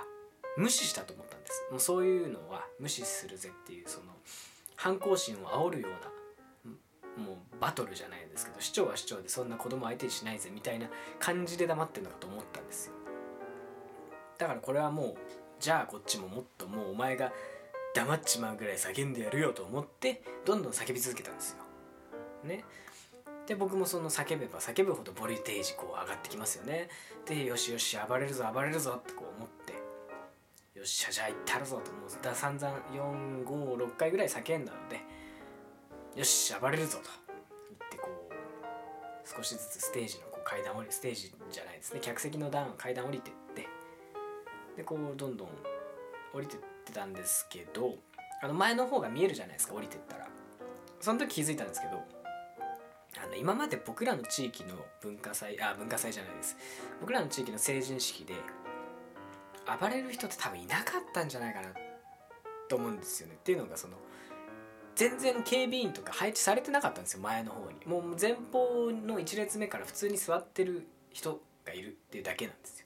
[0.57, 1.67] 無視したと思ったんです。
[1.71, 4.05] もうそういうのは無視するぜっていうその
[4.75, 10.87] 反抗心を煽るようなもうバトルじゃないですけど市長は市長でそんな子供相手にしないぜみたいな
[11.19, 12.93] 感じで黙ってるのかと思ったんですよ。
[14.37, 15.15] だからこれはもう
[15.59, 17.31] じゃあこっちももっともうお前が
[17.95, 21.57] 黙っちまうぐらい叫んでやるよと思ってどんどん叫び続けたんですよ。
[22.43, 22.63] ね。
[23.47, 26.87] で僕もその叫べば叫ぶほどボルテージこう上がってきますよね。
[27.25, 29.73] でよしよし暴れるぞ暴れるぞってこう思って
[30.79, 35.01] よっしゃじゃあ行ったるぞともうだ散々456回ぐらい叫んだので
[36.15, 37.09] よし暴れるぞと
[37.69, 43.67] 言ってこう少しずつステージのこう階段降りステージじゃないですね客席の段階段降りてって
[44.77, 45.49] でこうどんどん
[46.33, 47.95] 降りてってたんですけど
[48.41, 50.27] あの前の方が見えるじゃないですか降りてったら。
[50.99, 52.03] その時気づいたんですけど
[53.23, 56.57] あの今まで僕らの地域の文化祭あ文化祭じゃないです。
[57.01, 58.33] 僕らの地域の成人式で
[59.79, 61.69] 暴れる人って多分いなかったんじゃないかな
[62.67, 63.35] と思うんですよね。
[63.35, 63.97] っていうのがその
[64.95, 67.85] 全然警備員とか配置されてなかったんですよ前の方に。
[67.85, 72.85] もう前方の1列目から普通に座ってる人がいるっていうだけなんですよ。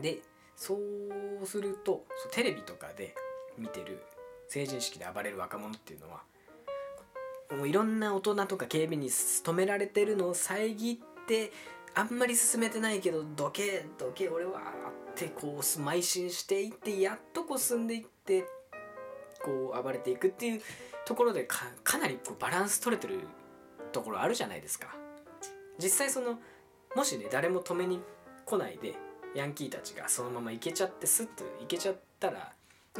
[0.00, 0.20] で
[0.58, 3.14] そうするとテレビとかで
[3.56, 4.02] 見てる
[4.48, 6.22] 成人式で暴れる若者っていうのは
[7.56, 11.52] もういろんな大人とか警備に止められてるのを遮って
[11.94, 14.60] あんまり進めてないけどどけどけ俺は
[15.12, 18.44] ってこう邁進していってやっとこう進んでいって
[19.42, 20.60] こう暴れていくっていう
[21.06, 23.20] ところでかかなりこうバランス取れてる
[23.92, 24.88] ところあるじゃないですか。
[25.78, 26.40] 実際その
[26.96, 28.00] もしね誰も止めに
[28.44, 28.96] 来ないで
[29.34, 32.52] ヤンキーたちがそのまま行けちゃってスッと行けちゃったら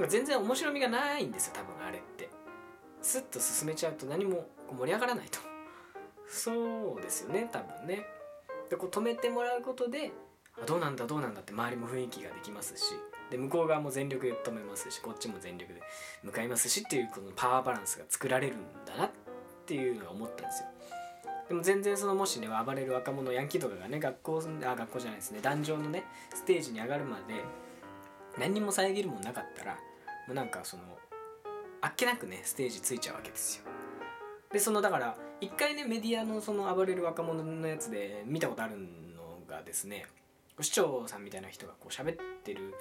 [0.08, 2.28] 全然面白みがないんですよ多分あれって。
[3.02, 5.38] スッと進めちゃうと何も盛り上がらないと。
[6.26, 8.06] そうですよね多分ね。
[8.70, 10.12] でこう止めてもらうことで
[10.66, 12.94] どうなんだどうなんだって周りも雰囲気ができますし。
[13.30, 15.82] で向こう側も全力で止めますしこっちも全力で
[16.22, 19.10] 向かいますしっていうこのパワーバランスが作られるんだなっ
[19.66, 20.68] ていうのは思ったんですよ。
[21.48, 27.42] でも全然そのもしね暴れる若者ヤンキーとかがね学校あ学校じゃないですね壇上のねステージに上がるまで
[28.38, 29.78] 何にも遮るもんなかったらも
[30.32, 30.82] うなんかその
[31.80, 33.64] あっけなくねステージついちゃうわけですよ。
[34.52, 40.06] でそのだから一回ねメディアのその暴れる若者のやつで見たことあるのがですね
[40.60, 42.74] 市長さんみたいな人がこう喋ってる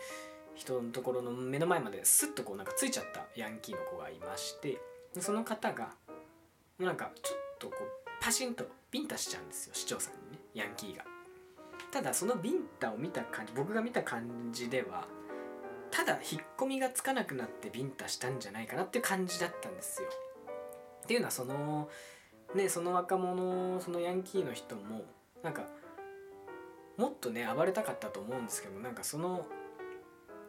[0.56, 4.80] 人のところの目の前までスッとこうなんかついちゃったヤンキーの子がいまして
[5.20, 5.90] その方が
[6.80, 11.04] なんかちょっとこうパシンとビンタしちゃうんですよ市長さんにねヤンキーが。
[11.92, 15.08] ただそのビンタを見た感じ僕が見た感じでは
[15.90, 20.10] ただ引っ込みがつかなくなってビンタしたんじゃないかなって感じだったんですよ。
[21.04, 21.90] っていうのはその
[22.54, 25.06] ねその若者そのヤンキーの人も
[25.44, 25.64] なんか
[26.98, 29.46] もっとね暴れたかったと思うんですけどなんかその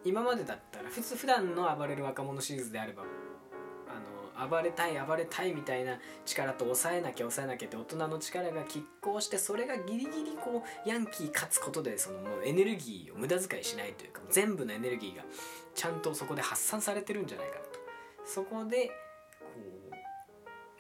[0.04, 3.04] 今までだったら普通普段の暴れる若者シリーズであれば
[4.46, 15.24] 暴れたい暴れたいみたいな力と抑えなきゃ抑えなきゃって大人の力が拮抗してそれがギリギリこうヤンキー勝つことでそのもうエネルギーを無駄遣いしないというか全部のエネルギーが
[15.74, 17.70] ちゃんとそこで発散されてるんじゃないかなと
[18.24, 18.92] そこでこ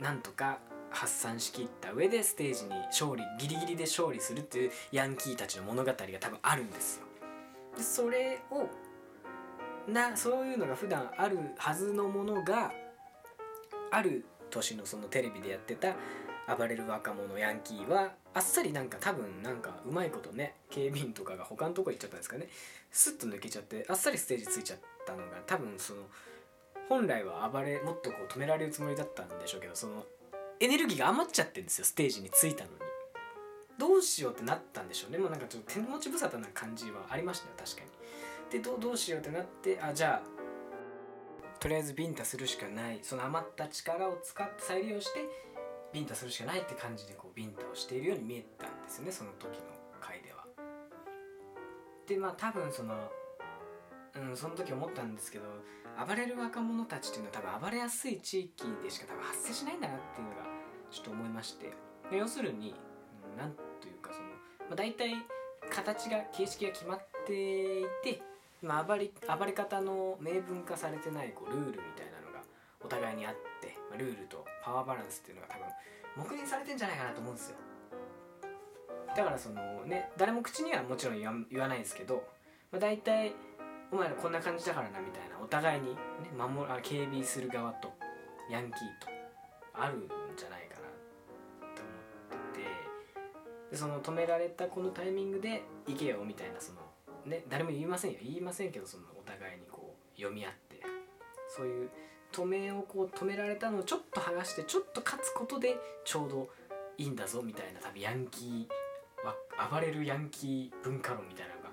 [0.00, 0.58] うなんとか
[0.90, 7.06] 発散しきった上でステージに勝利ギリギリで勝利するっていうヤンキーたちの物語が多分あるんですよ。
[7.76, 8.68] でそれを
[9.88, 12.72] なそういうのが普段あるはずのものが
[13.90, 15.94] ある年のそのテレビでやってた
[16.56, 22.48] 暴れる若者ヤンキーはあっさりなんか多分なんかうまいことね警備員とかが他のとこ行っちゃったんですかね。
[22.90, 26.02] スッと抜けちゃってあっさりステージついちゃったのが多分その
[26.88, 30.04] 本来は暴れもっとこう止められるつもりだったんでしょうけどその
[30.60, 32.76] エネルギーが余っちゃってるんですよステージに着いたのに。
[33.78, 35.18] どうしようってなったんでしょうね。
[35.18, 37.88] もうなんかちょっと手持ち無沙汰な感じはありましたよ確かに。
[38.50, 40.37] でどうしようってなってあじゃあ
[41.60, 45.20] とりあえずビンタするしかないその余った力を使って再利用して
[45.92, 49.64] ビンタするしかないって感じでこうビンタをしているように見えたんですよねその時の
[50.00, 50.44] 回では。
[52.06, 52.94] でまあ多分その
[54.14, 55.44] うんその時思ったんですけど
[56.06, 60.42] 暴れる若者たちっていうのは多分暴れやすい地域でしか多分発生しないんだなっていうのが
[60.90, 61.72] ちょっと思いまして
[62.12, 62.74] 要するに
[63.36, 65.14] 何というかその、まあ、大体
[65.70, 68.22] 形が形式が決まっていて、
[68.62, 72.42] まあ、暴れ暴れ方の明文化されてないこうルールみたいなのが
[72.80, 75.66] お互いにあって、まあ、ルールとパワーバランスっていうのが多分
[76.16, 77.56] 黙認されてんじゃないかなと思うんですよ。
[79.16, 82.22] だからそのね誰も口にはもちろん言わ言わないですけど、
[82.70, 83.34] まあ、大体
[83.90, 85.96] お前らこんな感じだからなみたいなお互いに、ね、
[86.36, 87.92] 守あ警備する側と
[88.50, 89.08] ヤンキーと
[89.72, 91.82] あるんじゃないかなと
[92.30, 92.66] 思ってて
[93.70, 96.80] でその止められたこのタイミングで「行けよ」みたいなその
[97.28, 98.18] ね誰も言いませんよ。
[98.22, 100.68] 言いませんけどそのお互いにこう読み合って。
[101.48, 101.90] そういう
[102.30, 106.48] 止めをこう止められたのをちょっと剥がしてちょっと勝つことでちょうど
[106.98, 109.34] いいんだぞみたいな多分ヤンキーは
[109.70, 111.70] 暴れるヤンキー文化論みたいなのが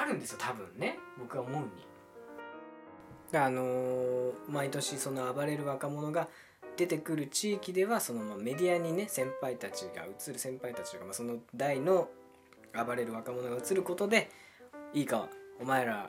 [0.00, 0.98] あるんですよ多分ね。
[1.18, 1.68] 僕は思うに。
[3.36, 6.28] あのー毎年その暴れる若者が
[6.76, 12.08] 出てくる地域ではそのまメディアにね先輩たちが映る先輩たちとか、まあ、その代の
[12.72, 14.30] 暴れる若者が映ることで
[14.96, 15.28] いいか
[15.60, 16.08] お前ら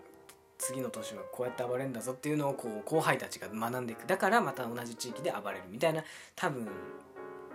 [0.57, 4.07] 次の年はこうやって暴れるんだぞっていうのをこう後輩たちが学んでいく。
[4.07, 5.65] だからまた同じ地域で暴れる。
[5.69, 6.05] みたいな
[6.37, 6.63] 多分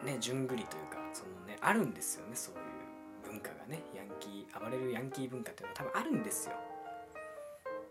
[0.04, 3.82] ね順繰りというかそのねあるんですよねそういう文化がね。
[3.96, 6.54] ヤンキー暴れるヤンキー文化っていうのは多分あるんですよ。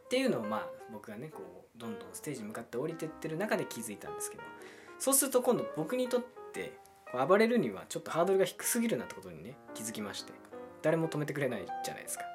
[0.05, 4.43] っていうのをまあ僕がねこうどんどんステージに向かって降りてってる中で気づいたんですけど。
[4.99, 6.21] そうすると今度僕にとっ
[6.53, 6.73] て
[7.11, 10.31] こう暴れるにはちょっとハードルが低すぎるなってことにね気づきまして。
[10.83, 12.30] 誰も止めてくれないじゃないですか。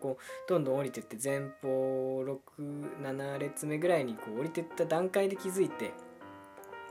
[0.00, 2.24] こうどんどん降りてって前方
[2.62, 5.92] 67列目ぐらいにこう降りてった段階で気づいて、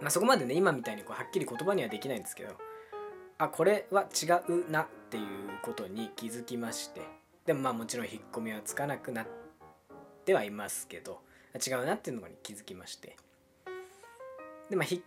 [0.01, 2.51] まあ、そこまでね今みたいにこうはっきり言葉にはできないんですけど
[3.37, 5.23] あこれは違うなっていう
[5.63, 7.01] ことに気づきまして
[7.45, 9.27] でもまあもちろん引っ込みはつかなくなっ
[10.25, 11.21] てはいますけど
[11.55, 13.15] 違うなっていうのに気づきまして。
[14.69, 15.01] でまあ引っ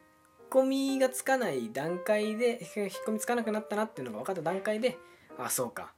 [0.51, 4.97] 込みがつかない段階で引っ込みつかなくなったなっていうのが分かった段階で
[5.39, 5.93] あそうか。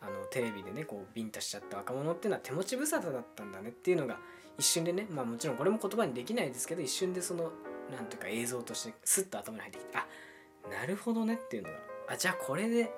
[0.00, 4.18] あのテレビでねこうビンタしちゃった若者っていうのは手持ち無沙汰だったんだねっていうのが
[4.58, 7.50] 一瞬でねまあもちろんこれも言葉にできないですけど一瞬でその
[7.90, 10.06] なんというか映像としてスッと頭に入ってきてあ
[10.70, 11.76] なるほどねっていうのが
[12.10, 12.90] あじゃあこれで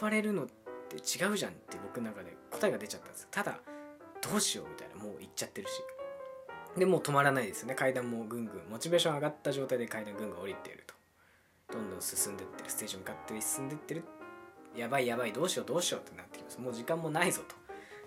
[0.00, 3.58] 暴れるのって違うじゃんって僕の中で答えが出ちゃったんですただ
[4.20, 5.72] どうしようみたいなもう行っちゃってるし。
[6.76, 7.74] でもう止まらないですよね。
[7.74, 10.94] 階段もぐんぐんモチベーション上がった状態で階段ぐんぐん降りてると。
[11.72, 14.04] どんどん進んでってるステージ向かって進んでってる
[14.76, 16.60] やばいやばいどうしようどうしようってなってきます。
[16.60, 17.54] もう時間もないぞと。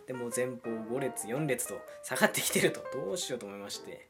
[0.07, 2.81] でも前方5列4列と下がってきてると。
[2.93, 4.07] どうしようと思いまして。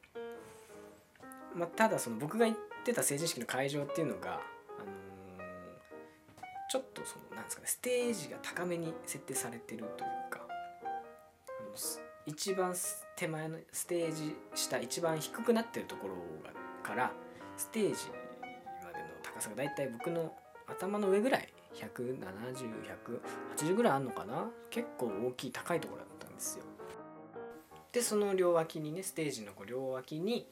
[1.54, 4.40] まあただその僕が行ってた成人式の会場っていうのが、
[4.78, 4.92] あの
[6.70, 12.74] ちょっとそのなんですかねステージが高めに設定されてるというかあのす一番
[13.16, 16.14] 手前のステージ下一番低くなってるところ
[16.44, 16.50] が
[16.82, 17.12] から
[17.56, 17.90] ステージ
[18.84, 20.34] までの高さがだいたい僕の
[20.66, 24.48] 頭の上ぐらい170180ぐらいあんのかな？
[24.70, 26.64] 結構大きい高いところだったんですよ。
[27.92, 30.46] でその両脇にねステージのこう両脇に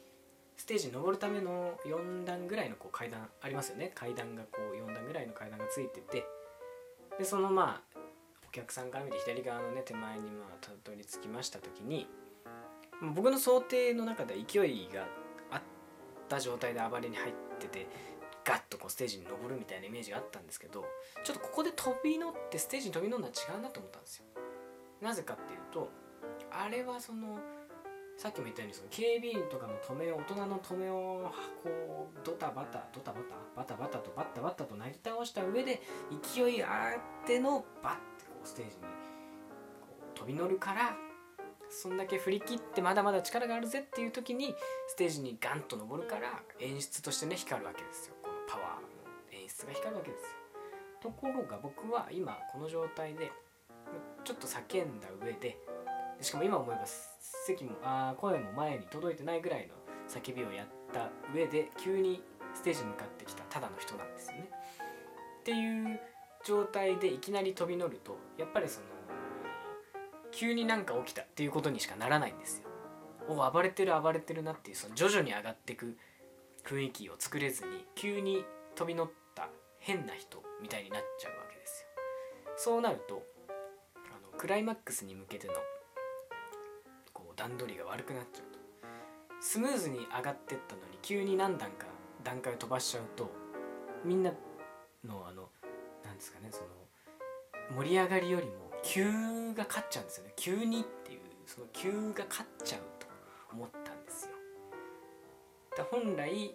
[0.56, 3.92] ステージに登るための4段ぐらいのこう階段ありますよね。
[3.94, 6.26] 階段がこう4段ぐらいの階段がついてて。
[7.18, 7.98] でそのまあ
[8.48, 12.08] お客さんから見て左側のね手前にまあたどり着きました時に
[13.14, 15.06] 僕の想定の中では勢いが
[15.52, 15.62] あっ
[16.28, 17.86] た状態で暴れに入ってて
[18.44, 20.84] ガッとこうステージに登るみたいなイメージがあったんですけど
[21.24, 24.24] ちょっとここで飛び乗ってステージに飛び乗るのは違うなと思ったんですよ。
[25.00, 25.90] なぜかっていうと
[26.50, 27.38] あれはその
[28.16, 35.82] さっきも言ったようにその警備員とかの止めを大人の止めをこうドタバタドタバタバタバタとバッタバッタとなぎ倒した上で
[36.22, 36.92] 勢いあ
[37.24, 38.82] ってのバッてこうステージに
[40.14, 40.96] 飛び乗るから
[41.68, 44.54] そんだけ振り切ってまだまだ力があるぜっていう時に
[44.86, 48.14] ステージにガンと登るから演出としてね光るわけですよ。
[49.54, 50.28] 演出が光るわけですよ
[51.00, 53.30] ところが僕は今この状態で
[54.24, 55.56] ちょっと叫んだ上で
[56.20, 56.82] しかも今思えば
[57.46, 59.74] 席もあ声も前に届いてないぐらいの
[60.08, 62.22] 叫びをやった上で急に
[62.54, 64.48] ステージに向かってきたただの人なんですよね。
[65.40, 66.00] っていう
[66.44, 68.86] 状態でいきなり飛び乗るとやっぱりその
[70.30, 72.68] 急になんか起きたっていうことにしかならないんですよ。
[73.28, 75.96] お暴れてる暴れてるなっていうその徐々に上がっていく
[76.64, 79.23] 雰囲気を作れずに急に飛び乗った
[79.84, 81.88] 変な人みたいになっちゃうわけですよ。
[82.56, 83.22] そうなると
[83.96, 85.52] あのクライマックスに向けての
[87.12, 88.58] こう段取りが悪くなっちゃうと
[89.40, 91.86] スムーズに上がってったのに急に何段か
[92.22, 93.30] 段階を飛ばしちゃうと
[94.04, 94.30] みんな
[95.04, 95.50] のあの
[96.02, 99.04] なんですかねその盛り上がりよりも急
[99.54, 103.06] が勝っちゃうんですよね急にっていうその急が勝っちゃうと
[103.52, 104.30] 思ったんですよ。
[105.76, 106.54] だ本来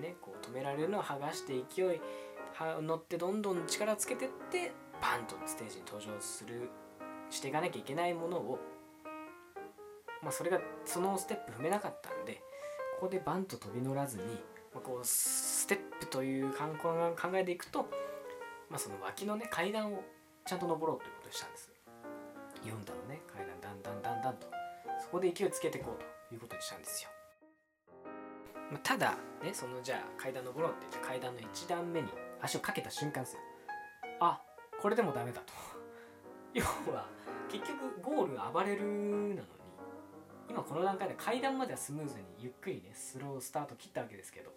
[0.00, 2.00] ねこう止められるのを剥がして勢い
[2.82, 6.70] 乗ってどんどん力つけてってバンとステージに登場する
[7.30, 8.58] していかなきゃいけないものを
[10.24, 12.40] まあ、それがそのステップ踏めなかったんで
[12.98, 14.24] ここでバンと飛び乗らずに、
[14.72, 17.82] まあ、こうステップという観光が考えていくと、
[18.70, 20.02] まあ、その脇のね階段を
[20.46, 21.70] ちゃんと登ろうということにしたんです。
[22.64, 24.46] 4段のね階段だんだんだんだんと
[25.02, 27.10] そこで勢いつけていこうということにしたんですよ、
[28.70, 32.08] まあ、ただねそのじゃあ階段登ろうって言って階段の1段目に
[32.40, 33.40] 足をかけた瞬間ですよ。
[34.20, 34.40] あ
[34.80, 35.52] これでもダメだと。
[36.54, 37.06] 要は
[37.48, 39.38] 結局ゴール暴れるなのに
[40.48, 44.52] 今この段階で階段まではスムーズにゆっくりねスロースタート切ったわけですけど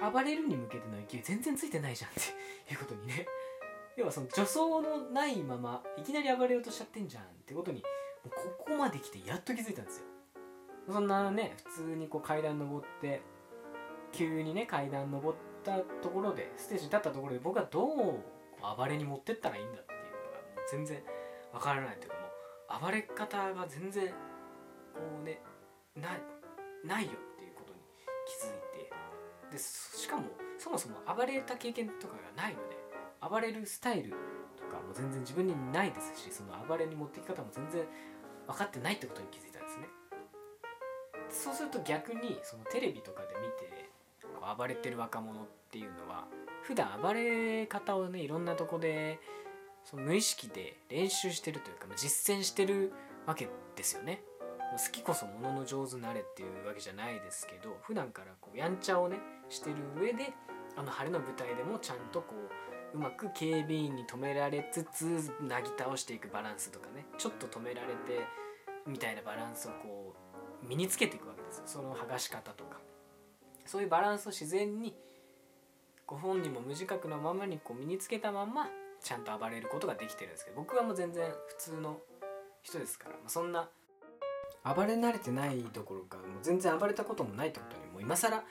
[0.00, 3.26] 暴れるに向けての勢い全然ついてないじゃんっていうことにね。
[3.96, 7.82] 要はその助走のないままいきなり暴れようとしちゃってんじゃんってことに
[8.24, 10.06] もうここまで来てやっと気づいたんですよ。
[10.90, 13.22] そんなね普通にこう階段登って
[14.12, 18.18] 急にね階段登ったところでステージに立ったところで僕はどう
[18.76, 21.02] 暴れに持ってったらいいんだっていうのがもう全然
[21.52, 22.10] わからないという。
[22.10, 24.14] かもう暴れ方が全然こ
[25.20, 25.40] うね
[25.94, 27.80] ないよっていうことに
[28.26, 28.62] 気づいて。
[29.52, 30.24] でしかも
[30.58, 32.76] そもそも暴れた経験とかがないので
[33.20, 34.10] 暴れるスタイル
[34.56, 37.84] とかも全然自分にないですしその暴れに持っていき方も全然
[38.46, 39.88] 分かってないってことに気づいたんですね。
[41.32, 43.90] そうすると逆にそのテレビとかで見て
[44.22, 46.26] こう暴れてる若者っていうのは
[46.62, 49.18] 普段暴れ方をねいろんなとこで
[49.84, 52.92] その無意識で練習してるというか実践してる
[53.26, 54.22] わけですよね。
[54.72, 59.18] 好きこそものの上手なれっていうわけじゃないですけど普段からこうやんちゃをね
[59.50, 60.32] してる上で
[60.76, 62.34] あの晴れの舞台でもちゃんとこ
[62.94, 68.26] ううまく警備員に止められつつなぎ倒していくバランスとかねちょっと止められて
[68.86, 70.21] みたいなバランスをこう
[70.68, 72.80] 身につけていくわけですその剥がし方とか。
[73.64, 74.94] そういうバランスを自然に
[76.06, 78.68] ご本人も無自覚のままにこう身につけたまま
[79.02, 81.98] ちゃんと暴れることができてるんですけど僕はもう全然普通の
[82.62, 83.68] 人ですから、まあ、そんな
[84.64, 88.44] 暴れ慣れてないどころかもう全然暴れたこともないってことにもう今更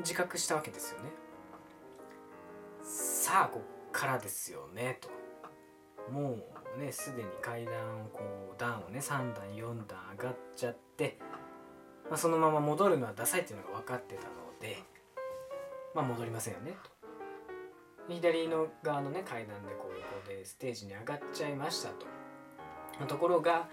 [0.00, 1.10] 自覚したわけですよね。
[2.82, 5.08] さあこっからですよねと。
[6.12, 6.44] もう
[6.76, 7.72] ねすでに階段
[8.02, 11.18] をこう段をね3段4段上がっちゃって、
[12.08, 14.28] まあ、そのまま戻るのはダサいっていうのが分かってたの
[14.60, 14.78] で
[15.94, 16.90] まあ戻りませんよねと。
[18.08, 22.06] 左の側のね階段でこう横でステージに上がっちゃいましたと。
[23.06, 23.68] ところが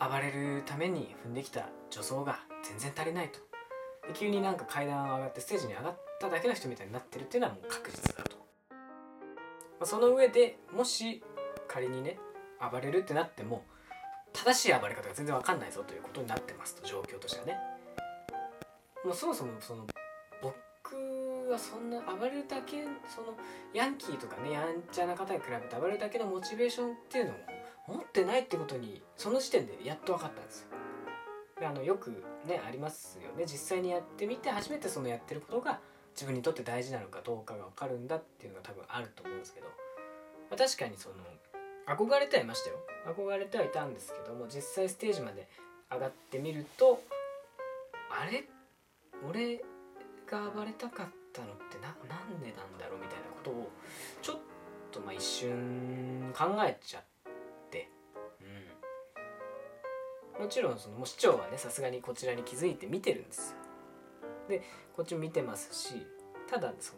[0.00, 3.38] 暴れるために踏んできた助走が全然足りないと。
[4.12, 8.36] 急になんか階段を上がってステージに上がっただけの人みたいになってるっていうのはもう確実だと、
[8.70, 8.76] ま
[9.82, 11.22] あ、その上でもし
[11.68, 12.18] 仮にね
[12.60, 13.64] 暴れるってなっても
[14.32, 17.58] 正しい暴れ方が全然わかんないぞということになってますと状況としてはね。
[19.04, 19.86] もうそもそもその
[20.42, 23.36] 僕はそんな暴れるだけその
[23.74, 27.34] ヤンキーとかねやんちゃな方に比べて暴れるだけのモチベーションっていうのを
[27.86, 30.68] 持ってないってことにその時点でやっと分かったんですよ。
[31.60, 32.10] であのよく
[32.46, 33.44] ねありますよね。
[33.46, 35.80] 実際にやってみて初めてそのやってることが
[36.14, 41.16] 自分にとって大事なのかどうかが分かるんだっていうのが多分あると思うんですけど、まあ、確かにその
[41.86, 42.76] 憧れてはいましたよ。
[43.06, 45.48] 憧れてはいたんですけども実際ステージまで
[45.92, 47.02] 上がってみると
[48.10, 48.44] あれ？
[49.28, 49.62] 俺
[50.26, 53.00] が暴れたかったのってななんでなんだろう？
[53.00, 53.70] みたいなことを
[54.22, 54.36] ちょっ
[54.90, 57.02] とまあ一瞬考えちゃっ
[57.70, 57.88] て。
[60.36, 60.42] うん。
[60.44, 63.56] もちろんそのもう市長はねさすがにこちらに気づいて見てるんですよ。
[64.48, 64.62] で
[64.96, 65.94] こっちも見てますし
[66.50, 66.92] ただそ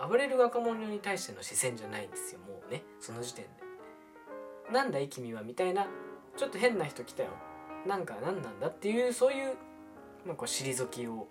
[0.00, 2.82] の暴れる若者に対しての視線じゃないんですよもうね。
[3.00, 3.50] その時点で。
[4.72, 5.42] なんだい君は？
[5.42, 5.86] みたいな
[6.36, 7.30] ちょっと変な人来たよ。
[7.86, 9.54] なんか何なんだっていうそういう、
[10.26, 11.28] まあ、こう退きを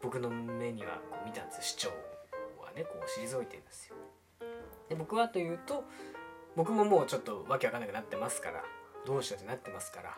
[0.00, 3.96] 僕の目にはこう見たんです市長はねこう退いてるんですよ。
[4.88, 5.84] で僕はというと
[6.56, 8.62] 僕ももうちょっとわけわかんなくなってますから
[9.04, 10.16] どうしようってなってますから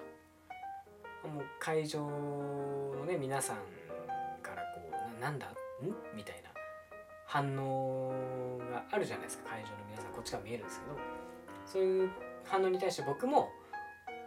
[1.30, 3.57] もう会場のね皆さん
[4.42, 4.80] からこ
[5.18, 5.47] うななんだ？
[5.47, 5.53] ん？
[6.14, 6.51] みたいな
[7.26, 9.51] 反応があるじゃないですか。
[9.51, 10.97] 会場の皆さんこっちから見えるんですけど
[11.64, 12.11] そういう
[12.47, 13.51] 反応に対して僕も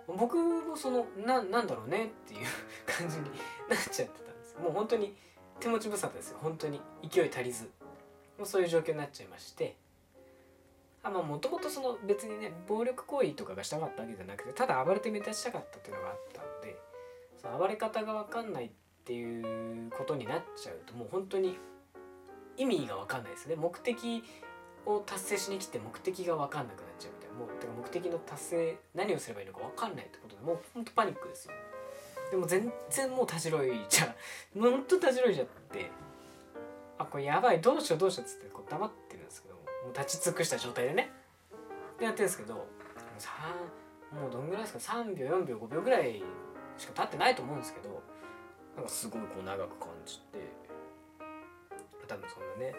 [0.07, 2.39] 僕もそのななんだろうねっていう
[2.85, 3.25] 感じに
[3.69, 4.55] なっちゃってたんです。
[4.61, 5.15] もう本当に
[5.59, 6.37] 手持ち無沙汰ですよ。
[6.41, 6.81] 本当に。
[7.07, 7.69] 勢い足りず。
[8.37, 9.75] もうそういう状況になっちゃいまして。
[11.03, 16.75] あまあもともとその別にね暴力行為とかがしたかったわけじゃなくてただ暴れて目立ちたかったっていうのがあったので
[17.41, 18.69] その暴れ方が分かんないっ
[19.05, 21.57] ていうことになっちゃうともう本当に
[22.57, 23.55] 意味が分かんないですね。
[23.55, 24.23] 目的
[24.85, 27.18] を達成しに来て目的が分かんなくなっちゃう。
[27.39, 31.53] もうてか目的の達成何をすればいいのか分かんないってことでもうほんとパニックですよ。
[32.31, 34.15] でも全然もうたじろいじゃ
[34.53, 35.89] もうほんとたじろいじゃって
[36.97, 39.61] あこれやばいどうしようどうしようっつってこう黙ってるんですけども
[39.91, 41.11] う立ち尽くした状態でね。
[41.97, 42.67] でやってるんですけど
[43.17, 43.31] さ
[44.11, 46.21] もうどんぐらいですか3秒4秒5秒ぐらい
[46.77, 48.01] しか経ってないと思うんですけど
[48.75, 50.59] なんかすごいこう長く感じて
[52.07, 52.73] 多分そんなね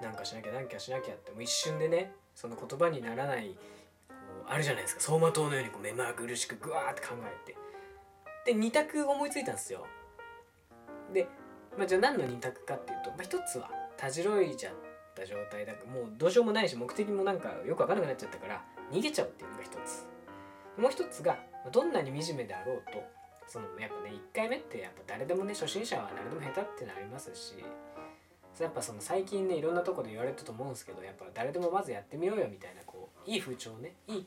[0.00, 3.56] なんかしなきゃなんかしなきゃってもう一瞬でねその言葉にならない
[4.48, 5.00] あるじゃないですか。
[5.00, 7.56] 走馬灯のようにこう目まぐるしくグワーって考えて。
[8.52, 9.86] で2択思いついたんですよ。
[11.12, 11.28] で、
[11.76, 14.74] まあ、じゃあ何の2択かっていうと、まあ、一つはたじろいじゃっ
[15.14, 20.06] た状態だからもうどうしようもないし目的もなんかよく分からなくなっちゃったから逃げちゃうっていうのが一つ。
[20.80, 21.38] もう一つが
[21.72, 23.02] どんなに惨めであろうと
[23.46, 27.54] そのやっぱね1回目ってやっぱ誰でもね初心者は誰でも下手ってなりますし
[28.60, 32.97] やっぱその最近ねいろんなとこで言われてると思うんですけどやっぱ誰でもまずやってみようよみたいなこう
[33.28, 34.26] いい風潮ねいい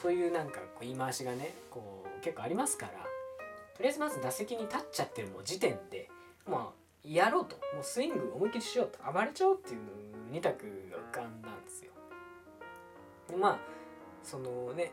[0.00, 2.92] そういうなんかこう言い回しがねこう結構ありますから
[3.76, 6.08] とりあえずまず打席に立っちゃってるも時点で
[6.48, 9.80] まあやろうともうスイング思いっきりしようと暴れちゃおうっていう
[10.32, 11.92] 2択が浮かんだんですよ。
[13.28, 13.58] でまあ
[14.22, 14.92] そのね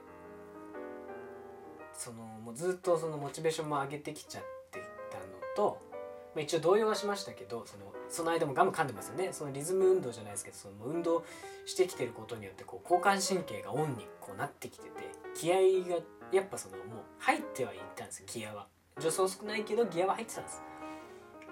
[1.94, 4.80] そのもうずっとそのモチベーションも上げてきちゃって
[5.10, 5.24] たの
[5.56, 5.82] と、
[6.38, 9.30] まあ、一応動揺はしましたけどそのその間もガム噛んでますよね。
[9.34, 11.26] そのリズム運動じゃないですけどその運動
[11.66, 14.92] してきてることによってこう交感神経がオンにこうなってきてて
[15.36, 15.56] 気合
[15.90, 15.98] が
[16.32, 16.86] やっぱそのもう
[17.18, 18.68] 入ってはいったんですギアは。
[19.00, 20.62] 助走少ないけどギアは入ってたんです。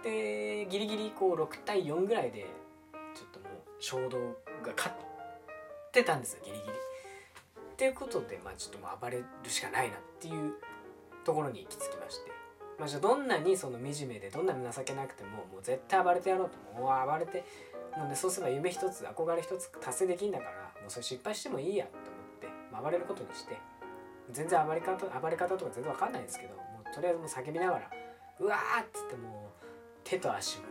[0.04, 2.46] でギリギリこう6対4ぐらいで
[3.16, 4.20] ちょっともう衝動
[4.64, 4.96] が勝っ
[5.92, 6.70] てたんですよギリギリ。
[6.70, 10.54] っていうことでまあちょっともう暴れるしかないなっていう
[11.24, 12.35] ところに行き着きまして。
[12.78, 17.46] まあ、じゃあどんなにその惨めでどんなに情けなくてももう絶対暴れてやろうともう暴れて
[17.98, 22.12] もうねそうすれば夢一つ憧れ一つ達成できんだからもうそれ失敗してもいいやと思っ
[22.42, 23.58] て、まあ、暴れることにして
[24.32, 27.90] 全然暴れ方暴れ方とか全然わかんないんですけどもうとりあえずもう叫びながら
[28.40, 29.66] うわーっつってもう
[30.04, 30.64] 手と足も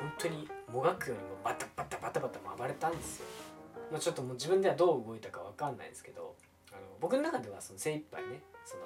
[0.00, 3.26] 本当にもがくようにもバタバタバタバタも暴れたんですよ。
[3.90, 6.34] まあ、ちょっともう自分ではどう動いたかわかんないですけど
[6.72, 8.82] あの僕の中ではその精一杯ねその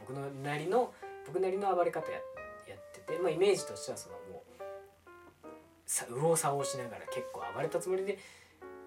[0.00, 0.92] 僕のなりの
[1.26, 2.18] 僕なりの暴れ方や
[2.68, 4.62] やってて、まあ、イメージとしてはそのもう
[6.10, 8.18] 右往左往しながら結構暴れたつもりで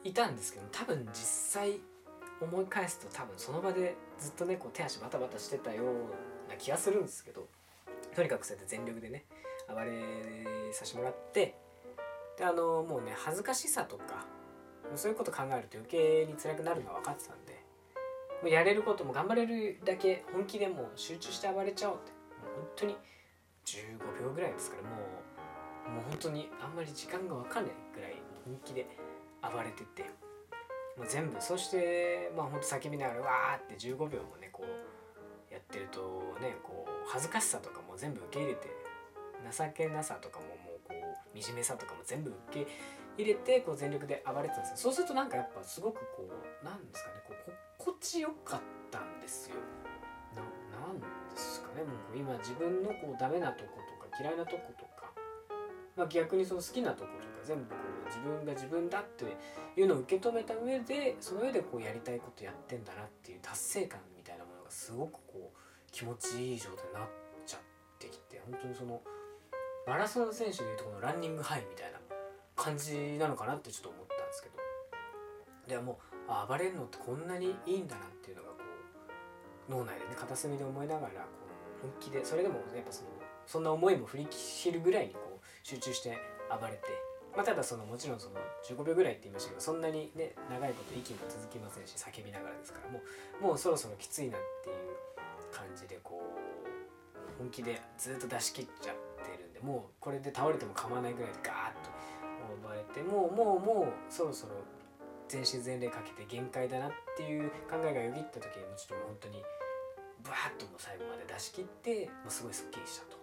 [0.04, 1.16] いたんですけど多分実
[1.62, 1.80] 際
[2.42, 7.48] 思い返すと多分その場でずっとねこう手足バタバタしてたような気がするんですけど
[8.16, 9.26] とにかくそうやって全力でね
[9.68, 9.92] 暴れ
[10.72, 11.56] させてもらって
[12.38, 14.26] であのもうね恥ずかしさとか
[14.96, 17.64] そういうこと考えると余計に辛くなるのは分かってたんで
[18.42, 22.13] もうやれることも頑張れるだけ本気でもう集中して暴れちゃおうって
[22.76, 22.98] 当に
[23.66, 24.90] 15秒ぐらいですからも
[25.88, 28.16] うもう本当にあんまり時間が分かんないぐらい
[28.46, 28.88] 本気で
[29.42, 30.10] 暴れてて。
[30.98, 36.00] もう全部そしてまあ本当叫びながらわーって15秒もねこうやってると
[36.40, 38.70] ねこう恥ずかしさとかも全部受け入れて
[39.52, 42.68] 情けなさとかももうこう惨めさとかも全部受け
[43.18, 44.78] 入れてこう全力で暴れてたんですよ。
[44.78, 46.30] そうするとなんかやっぱすごくこ
[46.62, 48.62] うなんですかねこう心地よかっ
[48.92, 49.56] たんですよ。
[50.88, 51.06] ななんで
[51.36, 55.12] すかねもう今自分のこうダメなとことか嫌いなとことか、
[55.96, 57.76] まあ、逆にその好きなとことか全部こ
[58.06, 59.26] う自分が自分だって
[59.80, 65.58] いうのを受け止めた上でその上でこうやりたいことやってんだなっていう達成感みたいなものがすごくこう
[65.92, 67.04] 気持ちいい状態になっ
[67.46, 67.60] ちゃっ
[68.00, 69.02] てきて本当にその
[69.86, 72.00] マラソン選手でいうとこのランニングハイみたいな
[72.56, 74.56] 感じなのかなってちょっと思ったんですけど
[75.68, 78.53] でもう暴れるのってこんなにいいんだなっていうのが
[79.70, 81.12] 脳内でね片隅で思いながらこ
[81.84, 83.10] う本気でそれでもやっぱその
[83.46, 86.18] そんな思いも振り切るぐらいにこう集中して
[86.50, 86.80] 暴れて、
[87.36, 88.36] まあ、ただそのもちろんその
[88.66, 93.02] 15秒ぐらいって言いましたけどそんなにね長いこと息も続きませんし叫びながらですからも
[93.42, 94.76] うもうそろそろきついなっていう
[95.52, 96.44] 感じでこう
[97.38, 98.96] 本気でずっと出し切っちゃっ
[99.26, 101.92] てるんでもうこれで倒れても構わないぐらいでガーッと
[102.68, 104.54] 暴れてもうもうもうそろそろ
[105.34, 109.42] 全身全霊かけて限界だなっていう考えがよぎった時にもちょっと本当に
[110.22, 113.18] バーッともう最後まで出し切ってもうすごいすっきりしたと。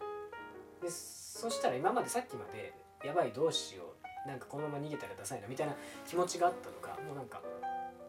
[0.83, 2.75] でそしたら今までさっきまで
[3.07, 7.41] やばいどうしようなんかこのまま逃げたらダサいなみたいな気持ちがあったのがもうなんか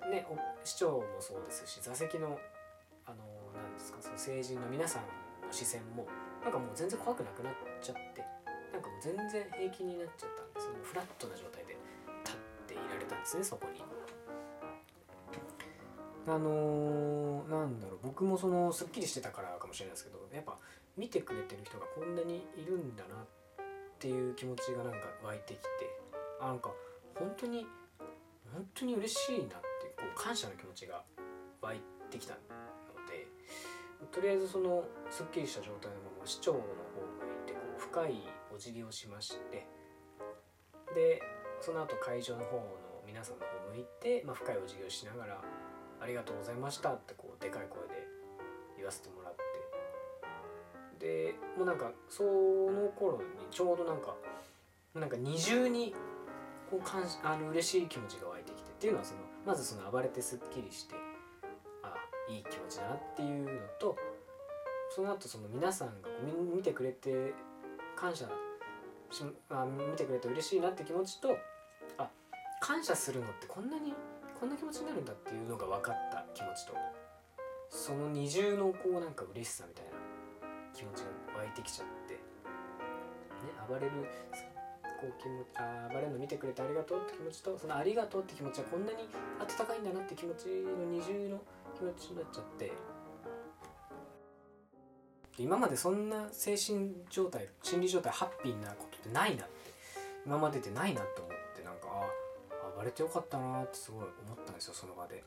[0.10, 0.26] ね
[0.64, 2.40] 市長もそうですし座席の
[3.06, 3.22] あの
[3.54, 6.08] なんですかその成人の皆さんの視線も
[6.42, 8.26] なんかもう全然怖くなくなっちゃって
[8.74, 11.78] なんかもう全然平気になっちゃったんですもうフラットな状態で
[12.26, 13.91] 立っていられたんですねそこに。
[16.28, 20.58] あのー、なんだろう僕もそのすっきりしてたからかもしれないですけどやっぱ
[20.98, 23.26] 見てくれてる人がこんなにいるんだなっ
[24.00, 25.68] ていう気持ちがなんか湧いてきて
[26.40, 26.72] あなんか
[27.18, 27.66] 本当に
[28.54, 29.58] 本当に嬉しいなって
[29.98, 31.04] こう感謝の気持ちが
[31.62, 32.40] 湧いてきたの
[33.08, 33.28] で
[34.12, 39.68] とりあえずそのすっきりした状態のまま市長の方向に行ってこう深いお辞儀をしまして
[40.94, 41.22] で
[41.62, 42.64] その後会場の方の
[43.06, 45.42] 皆さんの方向いて、まあ、深いお辞儀をしながら
[46.02, 48.08] 「ありがとうございました」ってこうでかい声で
[48.76, 49.42] 言わせてもらって。
[51.00, 54.16] でもうなんかその頃にちょうどなんか
[54.94, 55.96] なんか二重に
[56.70, 58.72] こう感あの嬉しい気持ちが湧いてきて。
[58.72, 60.96] っていうのはそのまずその暴れてすっきりして
[61.84, 61.94] あ
[62.28, 63.96] いい気持ちだなっていうのと
[64.90, 66.10] その後その皆さんが
[66.52, 67.36] 見てくれて
[67.96, 68.26] 感謝
[69.12, 71.38] しあ見てくれて嬉しいなって気持ちと
[72.00, 72.10] あ
[72.60, 73.94] 感謝するのってこんなに
[74.42, 76.74] こんな気持ちになるんだっていうのが分かった気持ちと
[77.70, 79.92] その二重のこうなんか嬉しさみたいな
[80.74, 82.20] 気持ちが湧いてきちゃって、ね、
[83.70, 83.92] 暴れる
[85.00, 88.98] こう気持ちあ暴れるの見てくれてありがとうって気持ちとそのありがとうって気持ちはこんなに
[89.38, 91.38] 温かいんだなって気持ちの二重の
[91.78, 92.72] 気持ちになっちゃって
[95.38, 99.54] 今までそんな精神状態心理状態ハッピーなことってないなって
[100.26, 101.41] 今まででないなと思って
[102.82, 105.24] 暴れてよかったなってすごい思ったんですよその場で。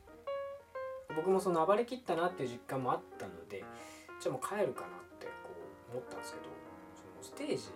[1.15, 3.63] 僕もその暴れきったなっていう実感もあったので
[4.19, 5.55] じゃあもう帰るかなってこ
[5.87, 6.45] う思ったんですけど
[6.91, 7.71] そのステージ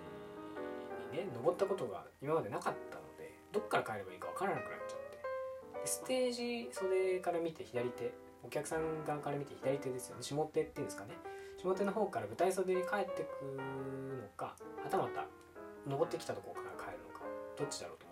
[1.13, 5.19] にね登ったことが今までなかったのでどっから帰ればいいか分からなくなっちゃって。
[5.85, 8.11] ステージ袖から見て左手
[8.43, 10.23] お客さん側から見て左手ですよね。
[10.23, 11.13] 下手っていうんですかね。
[11.63, 15.25] 下手の方から舞台袖に帰ってくのかはたまた
[15.87, 17.23] 登ってきたとこから帰るのか
[17.57, 18.08] どっちだろうと。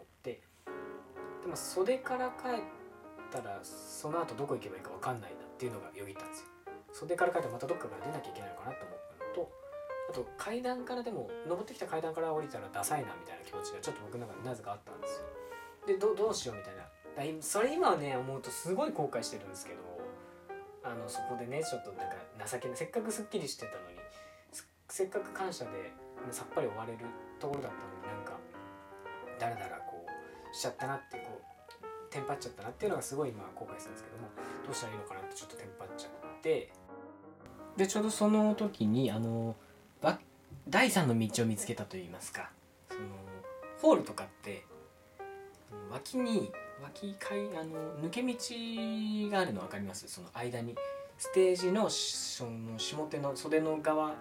[1.48, 2.62] でも袖から帰っ
[3.32, 6.48] たらその後どこ行けばいいか分かんないなっていうのがよぎったんですよ。
[6.92, 9.52] 袖から帰ってまたどっかから出なきゃいけないのかなと思ったのと
[10.10, 15.26] あと階段からでも登ってきた階段から降りたらダサいなみたいな気持ちがちょっと僕の中でなぜかあったんですよ。
[15.88, 16.84] でどどうしようみたいな。
[16.84, 19.80] だそれ今はね思うとすごい後悔してるんですけど
[20.84, 23.96] あのそこでねちょっとなんか情けないせっかくすっきりしてたのに
[24.90, 25.96] せっかく感謝で
[26.30, 27.00] さっぱり終われる
[27.40, 28.36] ところだったのになんか
[29.40, 29.87] だらだら
[30.58, 34.30] しちゃったなってこうテンパっちゃったなっていうのがすごい今後悔するんですけども
[34.66, 36.72] どうしたらいいのかなってちょっとテンパっちゃって。
[37.78, 39.56] でちょうどその時にあの
[40.68, 42.50] 第三の道を見つけたといいますか。
[42.90, 43.02] その
[43.82, 44.66] ホールとかって
[45.92, 46.52] 脇に
[46.84, 50.08] 脇階あの抜け道があるの分かります？
[50.08, 50.76] その間に。
[51.20, 54.14] ステージのその下手の袖の側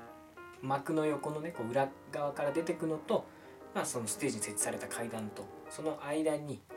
[0.63, 3.27] 幕の横のねこう裏側から出てくのと、
[3.75, 6.75] まあ、そのステージに設置された階段とその間にこ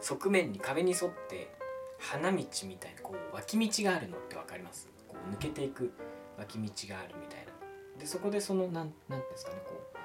[0.00, 1.52] う側面に壁に沿って
[1.98, 4.88] 花道みたいなこう脇道があるのって分かります？
[5.08, 5.92] こう抜けていく
[6.38, 7.52] 脇道があるみたいな。
[7.98, 9.98] でそこでそのなんなんですかねこう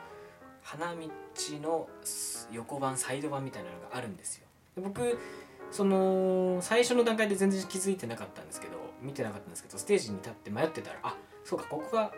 [0.63, 1.07] 花道
[1.61, 1.87] の
[2.51, 4.47] 横版サイド版みたいなのがあるんですよ。
[4.75, 5.19] で僕
[5.69, 12.11] その最初の段階で全然気づいてなかったんですけど見てなかったんですけどステージに立って迷ってたらあそうかここが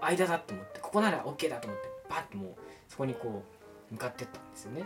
[0.00, 2.54] 間だと思ってここなら OK だと思ってバッともう
[2.88, 3.42] そこにこ
[3.90, 4.84] う向かってったんですよね。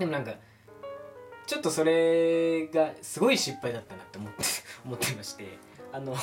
[0.00, 0.32] でもなんか
[1.46, 4.44] ちょっとそれがすごい失敗だったなって思って
[4.84, 5.58] 思ってまして
[5.92, 6.16] あの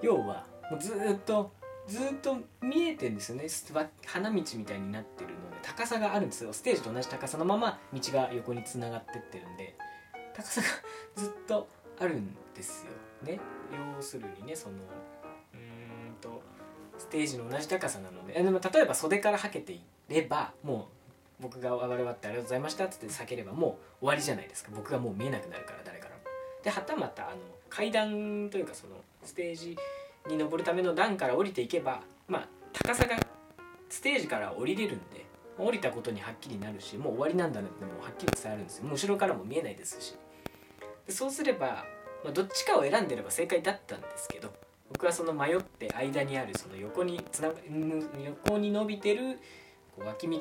[0.00, 1.52] 要はもうずっと
[1.86, 3.46] ずっと見えてんですよね。
[4.06, 6.52] 花道みたいになってるので高さがあるんですよ。
[6.52, 9.76] ステージと同じ高さのまま道が横につながってってるんで
[10.34, 10.68] 高さが
[11.16, 11.68] ずっと
[11.98, 12.92] あるんですよ
[13.22, 13.38] ね。
[13.96, 14.76] 要するにねその
[15.52, 16.42] うんと
[16.96, 18.32] ステージの同じ高さなので。
[18.32, 20.99] でも例えば袖からはけていればもう
[21.40, 24.70] 僕が「暴れわってありがとうございました」っつって叫ればもう終わりじゃないですか。
[24.74, 26.22] 僕がもう見えなくなるから誰からも。
[26.62, 27.36] ではたまたあの
[27.68, 29.76] 階段というかそのステージ
[30.28, 33.16] に登るための段から降りていけばまあ高さが
[33.88, 35.24] ステージから降りれるんで
[35.58, 38.88] 降りたことにはっきりなるしもう終わりなんだねってもうはっきり伝わるんですよ。
[38.90, 40.16] 後ろからも見えないですし。
[41.06, 41.84] でそうすれば、
[42.24, 44.52] まあ、どっちかを選んでれば正解だったんですけど
[44.90, 47.50] 僕はその迷って間にあるその横につな
[48.24, 49.38] 横に伸びてる
[50.00, 50.38] こう脇道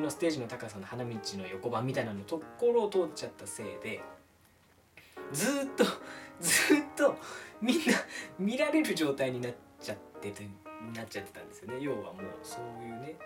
[0.00, 4.00] のステージの高さの花道の横番みたいなのところを通っちゃったせいで
[5.32, 5.84] ずっと
[6.40, 7.16] ずっと
[7.60, 7.92] みんな
[8.38, 10.46] 見られる状態になっちゃってて
[10.94, 11.78] なっちゃってたんですよね。
[11.80, 13.16] 要はもうそういうね、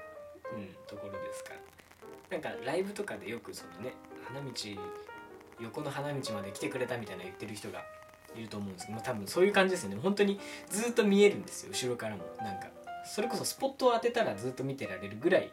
[0.53, 1.61] うん、ところですから。
[2.31, 3.95] なんかライブとかでよくそのね
[4.27, 4.51] 花道
[5.61, 7.83] 横の花道まで来てくれたみたいな言ってる人が
[8.35, 9.97] いると思うんですけど多分そういう感じですよね。
[10.03, 11.71] 本当にずっと見えるんですよ。
[11.73, 12.25] 後ろからも。
[12.39, 12.69] なんか
[13.07, 15.51] それこそスポットを当てたらずっと見てられるぐらい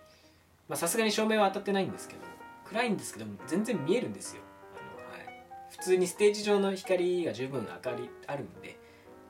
[0.68, 2.22] まあさすがに照明は当たってないんですけど
[2.66, 4.42] 暗いんですけども全然見えるんですよ。
[4.74, 5.46] あの、はい。
[5.70, 8.78] 普通にステージ上の光が十分明かりあるんで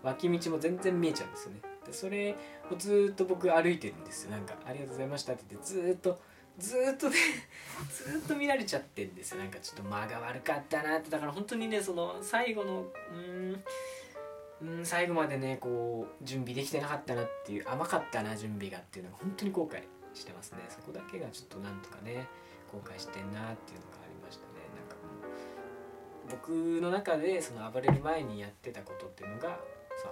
[0.04, 1.62] 脇道も全然見えちゃうんですよね。
[1.86, 2.36] でそれ
[2.72, 4.32] をずっと僕歩いてるんですよ。
[4.32, 6.20] なんか「ありがとうございました」って言ってずっと
[6.58, 7.16] ずっとね
[7.90, 9.40] ずっと見られちゃってんですよ。
[9.40, 11.10] なんかちょっと間が悪かったなって。
[11.10, 13.64] だから本当にねその最後のうん
[14.62, 19.84] うん最後までねこう準備できてなかったなっていう甘かったな準備がっていうのが本当に後悔。
[20.14, 20.59] してますね。
[20.70, 22.28] そこだけがちょっとなんとかね
[22.72, 24.61] 後悔してんなっていうのがありましたね。
[24.76, 25.20] なんかも
[26.28, 29.49] う僕の中でその暴れる前にやってたことっていうのが
[30.01, 30.09] さ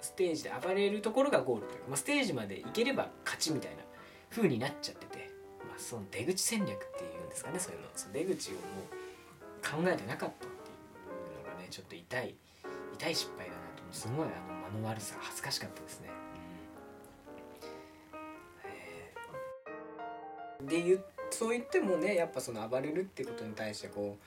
[0.00, 3.82] ステージで暴れるところがゴールというか、まあ、ステージまで行ければ勝ちみたいな
[4.30, 5.30] 風になっちゃってて、
[5.68, 7.88] まあ、その出口戦略っていうんですかねそういうの。
[7.94, 8.58] その出口をも
[8.88, 10.48] う考えてなかったってい
[11.42, 12.34] うのがねちょっと痛い
[12.94, 13.82] 痛い失敗だなと。
[13.92, 16.08] すごいあの間の悪さ恥ずかしかったですね。
[20.66, 24.24] で言そう言ってもねやっぱその暴れるっていうことに対してこう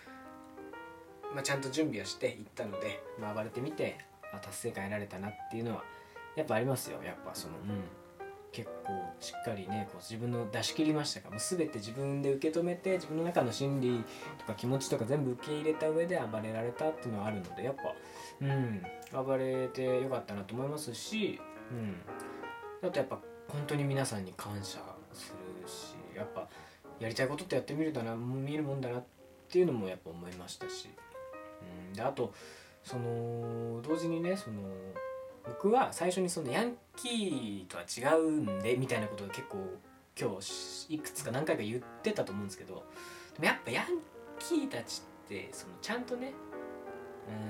[1.35, 3.97] まあ、ちゃんと準備をしていったので、まあ、暴れてみて、
[4.33, 5.83] あ、達成感得られたなっていうのは
[6.35, 7.03] やっぱありますよ。
[7.03, 7.83] やっぱそのうん。
[8.51, 11.25] 結構しっかりねこう自分の出し切りましたか。
[11.25, 14.05] らもう全て自分で受け止めて自分の中の心理
[14.37, 17.81] とか気持ちとか全部受け入れた上で暴れられたっていうのはあるのでやっぱ
[18.41, 18.81] うん。
[19.11, 21.39] 暴れてよかったなと思いますし
[22.81, 22.87] うん。
[22.87, 23.19] あとやっぱ
[23.49, 24.79] 本当に皆さんに感謝
[26.15, 26.47] やっぱ
[26.99, 29.03] やりたいことってやってみるとな見えるもんだなっ
[29.49, 30.89] ていうのもやっぱ思いましたし。
[31.89, 32.33] うん、であと
[32.83, 34.61] その同時にねその
[35.45, 39.57] 僕は最初にそのヤンキーとは違うんでみたいなことを結構
[40.19, 42.85] 今日いくつか何回か言ってたと思うんですけど
[43.33, 43.85] でもやっぱヤン
[44.39, 46.33] キーたちってそのちゃんとね、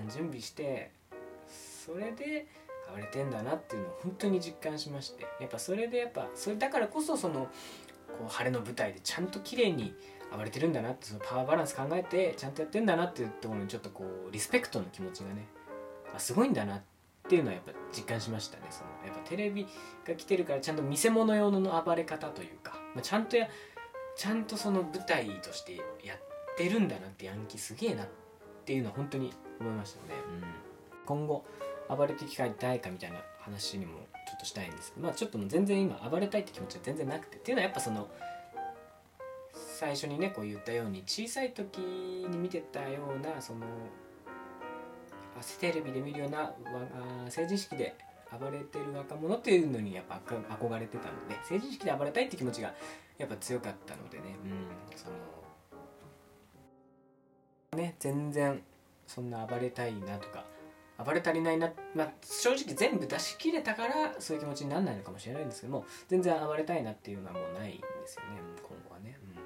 [0.03, 0.91] うん、準備して
[1.86, 2.47] それで
[2.89, 5.26] 暴れてんだなっていうのを本当に実感しまして。
[5.39, 7.47] やっぱそれでやっぱそれだからこそその
[8.16, 9.93] こう晴れの舞台でちゃんと綺麗に
[10.36, 15.47] 暴れてるんだなってそのパワーバランス考えてちゃんとやってんだなっていうところにちょっとこうリスペクトの気持ちがね
[16.16, 16.82] あすごいんだなっ
[17.28, 19.68] ていうのはやっぱ実感しましたねそのやっぱテレビ
[20.07, 23.47] が来てるからちゃんと見せ物用の暴れ方というか、まあ、ちゃんとや
[24.16, 28.07] ちゃんとその舞台としてやってるんだなってヤンキーすげえなっ
[28.66, 30.47] ていうのは本当に思いましたね、うん、
[31.05, 31.43] 今後
[31.89, 38.07] 暴れてきたいかみたいな話にもちょっとしたいんですまあちょっともう全然今暴れたいって気持ちは全然なくてっていうのはやっぱその
[39.53, 43.65] 最初にねこう言ったように小さい時に見てたようなその
[45.59, 46.53] テレビで見るような
[47.30, 47.95] 成人式で
[48.39, 52.73] 暴れてる若者っていうのにやっぱ憧れてたので成人式で暴れたいって気持ちが
[53.17, 55.07] やっぱ強かったのでねうんそ
[57.73, 58.61] のね全然
[59.07, 60.45] そんな暴れたいなとか
[61.03, 69.17] 暴れ足りないな、まあ、正直全部出し切れたからそういう気持ちにならないのかもしれないんですけども全然暴れたいなっていうのはもうないんですよね今後はね。
[69.29, 69.45] うん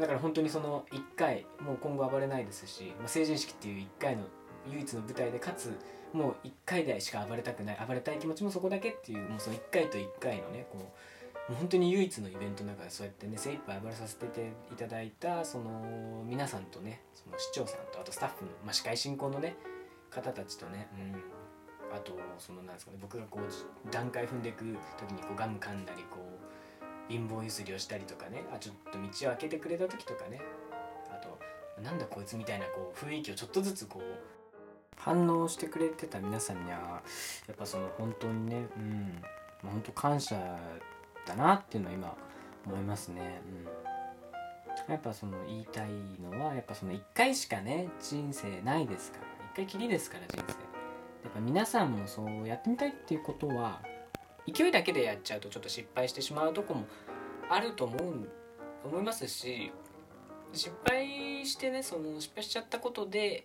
[0.00, 4.22] だから本当にその1回もう今後暴れないですし、まあ、成人式っていう1回の
[4.70, 5.76] 唯一の舞台でかつ
[6.12, 10.82] もう1回でしか暴れたくない暴れたい気持ちもそこだけっていうもうその1回と1回のねこう
[11.50, 14.26] もう本当に唯一のイベントの中でそうやってね精一杯暴れさせて
[14.72, 19.56] いただいたその皆さんとねその市長さんとあとスタッフの、まあ、司会進行のね
[20.10, 20.88] 方たちとね、
[21.90, 24.64] うん、あとそのなんですかね僕がこう段階踏んでいく
[24.98, 30.40] 時にこうガム噛んだりこう貧乏ゆすりをしたりとかねあちょっと道を開けてくれた時とかね。
[31.10, 31.38] あと
[31.82, 34.02] なんだこいつみたいなこう雰囲気をちょっとずつこう
[34.96, 37.02] 反応してくれてた皆さんには
[37.46, 39.22] やっぱその本当にねうん。
[39.62, 40.58] 本当感謝
[41.26, 42.16] だなっていうのは今
[42.66, 43.40] 思いますね。
[44.88, 45.88] うん、やっぱその言いたい
[46.20, 49.29] のはやっぱその1回しかね人生ないですから。
[49.54, 50.70] 回きりですから人生。
[51.22, 53.80] やっぱ皆さんもそうやってみたいっていうことは
[54.46, 56.86] 勢いだけでやっちゃうとちょっと失敗してしまうとこも
[57.48, 58.28] あると思う
[58.84, 59.70] 思いますし
[60.52, 63.44] 失敗してねその失敗しちゃったことで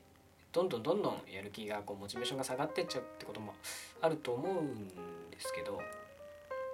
[0.52, 3.54] どんどんどんどんやる気がこうモチベーションが下がってっちゃうってことも
[4.02, 4.94] あると思うんで
[5.40, 5.82] すけど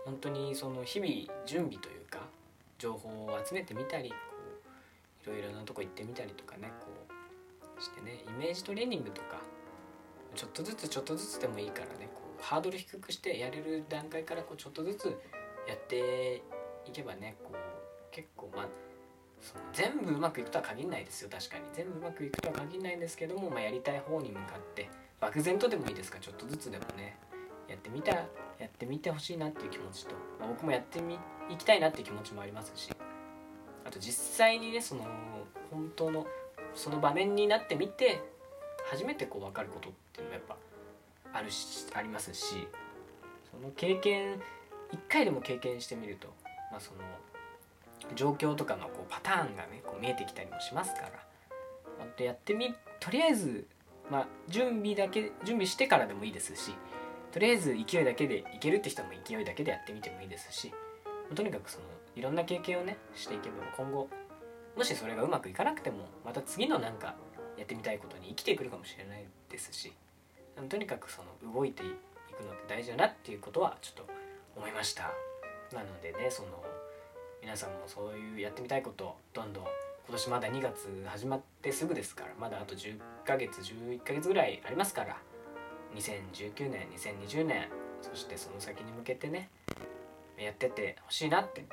[0.06, 1.12] 本当にその日々
[1.46, 2.20] 準備というか
[2.78, 4.16] 情報を集めてみたりこ
[5.28, 7.11] ういろいろなとこ行ってみたりとかねこう
[7.82, 9.42] してねイメージトレーニングとか
[10.36, 15.06] ちょっとずつちょっとずつでもいいからねこうハードル低くしてやれる段階からこうちょっとずつ
[15.68, 16.44] やって
[16.86, 17.58] いけばねこう
[18.12, 18.68] 結構まあ
[19.42, 21.64] その全部うまくいくとは限らないですよ確かに。
[21.74, 27.18] 全部うまくいくとは限らないんですけども、まあ、やりたい方に向かって漠然とでもいいですからちょっとずつでもね。
[27.68, 28.28] やってみたや
[28.66, 31.18] ってみてほしいなっていう気持ちと、まあ、僕もやってみ
[31.50, 32.92] いきたいなっていう気持ちもありますし。
[33.86, 35.06] あと実際にねその
[35.72, 36.28] 本当の
[36.76, 38.22] その場面になってみて
[38.90, 40.58] 初めてこう分かることっていうのがやっぱ
[41.34, 42.68] あるしありますし
[43.52, 44.42] その経験
[44.92, 46.28] 一回でも経験してみると、
[46.72, 47.00] まあ、その
[48.16, 51.10] 状況とかのこうパターンがねこう見えてきたりもしますから
[52.18, 53.66] でやってみとりあえず、
[54.10, 56.74] まあ、準備だけ準備してからでもいいですし
[57.32, 60.74] とりあえず勢いだけでいけるって人も勢いだけでやってみてもいいですし
[61.34, 64.10] とにかくそのいろんな経験をねしていけば今後
[64.76, 67.16] もしそれがうまくいかなくてもまた次のなんか
[67.58, 69.92] やってみたいことに生きてくるかもしれないですし
[70.70, 74.14] とにかくその動いていくのって大事だなっていうことはちょっと
[74.56, 75.12] 思いました。
[75.74, 76.64] なのでねその
[77.42, 79.72] 皆さんもそういうやってみたいことどんどん今
[80.12, 85.18] 年まだ2月始まってすぐですからまだあと10ヶ月11ヶ月ぐらいありますから
[85.96, 87.68] 2019年2020年
[88.02, 89.50] そしてその先に向けてね
[90.38, 91.66] やってってほしいなって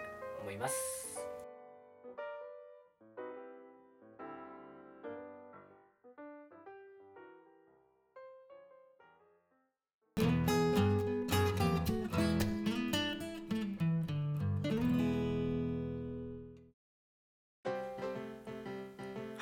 [0.43, 1.08] 思います。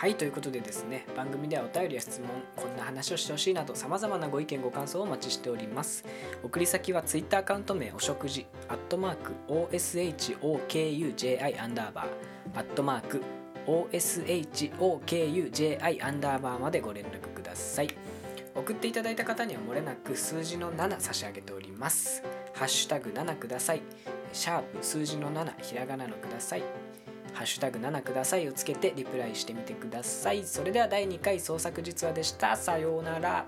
[0.07, 6.05] はいということでですね番組ではお便りや質問こんな話をしてほしいなどさまざまなご意見ご感想をお待ちしております。
[6.45, 13.21] 送り先は Twitter アカウント名お食事アットマーク OSHOKUJI アンダーバーアットマーク
[13.67, 17.89] OSHOKUJI アンダーバーまでご連絡ください。
[18.55, 22.23] 送っていただいた方にはもれなく数字の7差し上げております。
[22.55, 23.83] ハッシュタグ7ください。
[24.33, 26.86] シャープ数字の7ひらがなのください。
[27.37, 30.43] ハッシュタグ7くださいをつけてリプライしてみてください。
[30.47, 32.57] それでは第2回創作実話でした。
[32.57, 33.45] さようなら。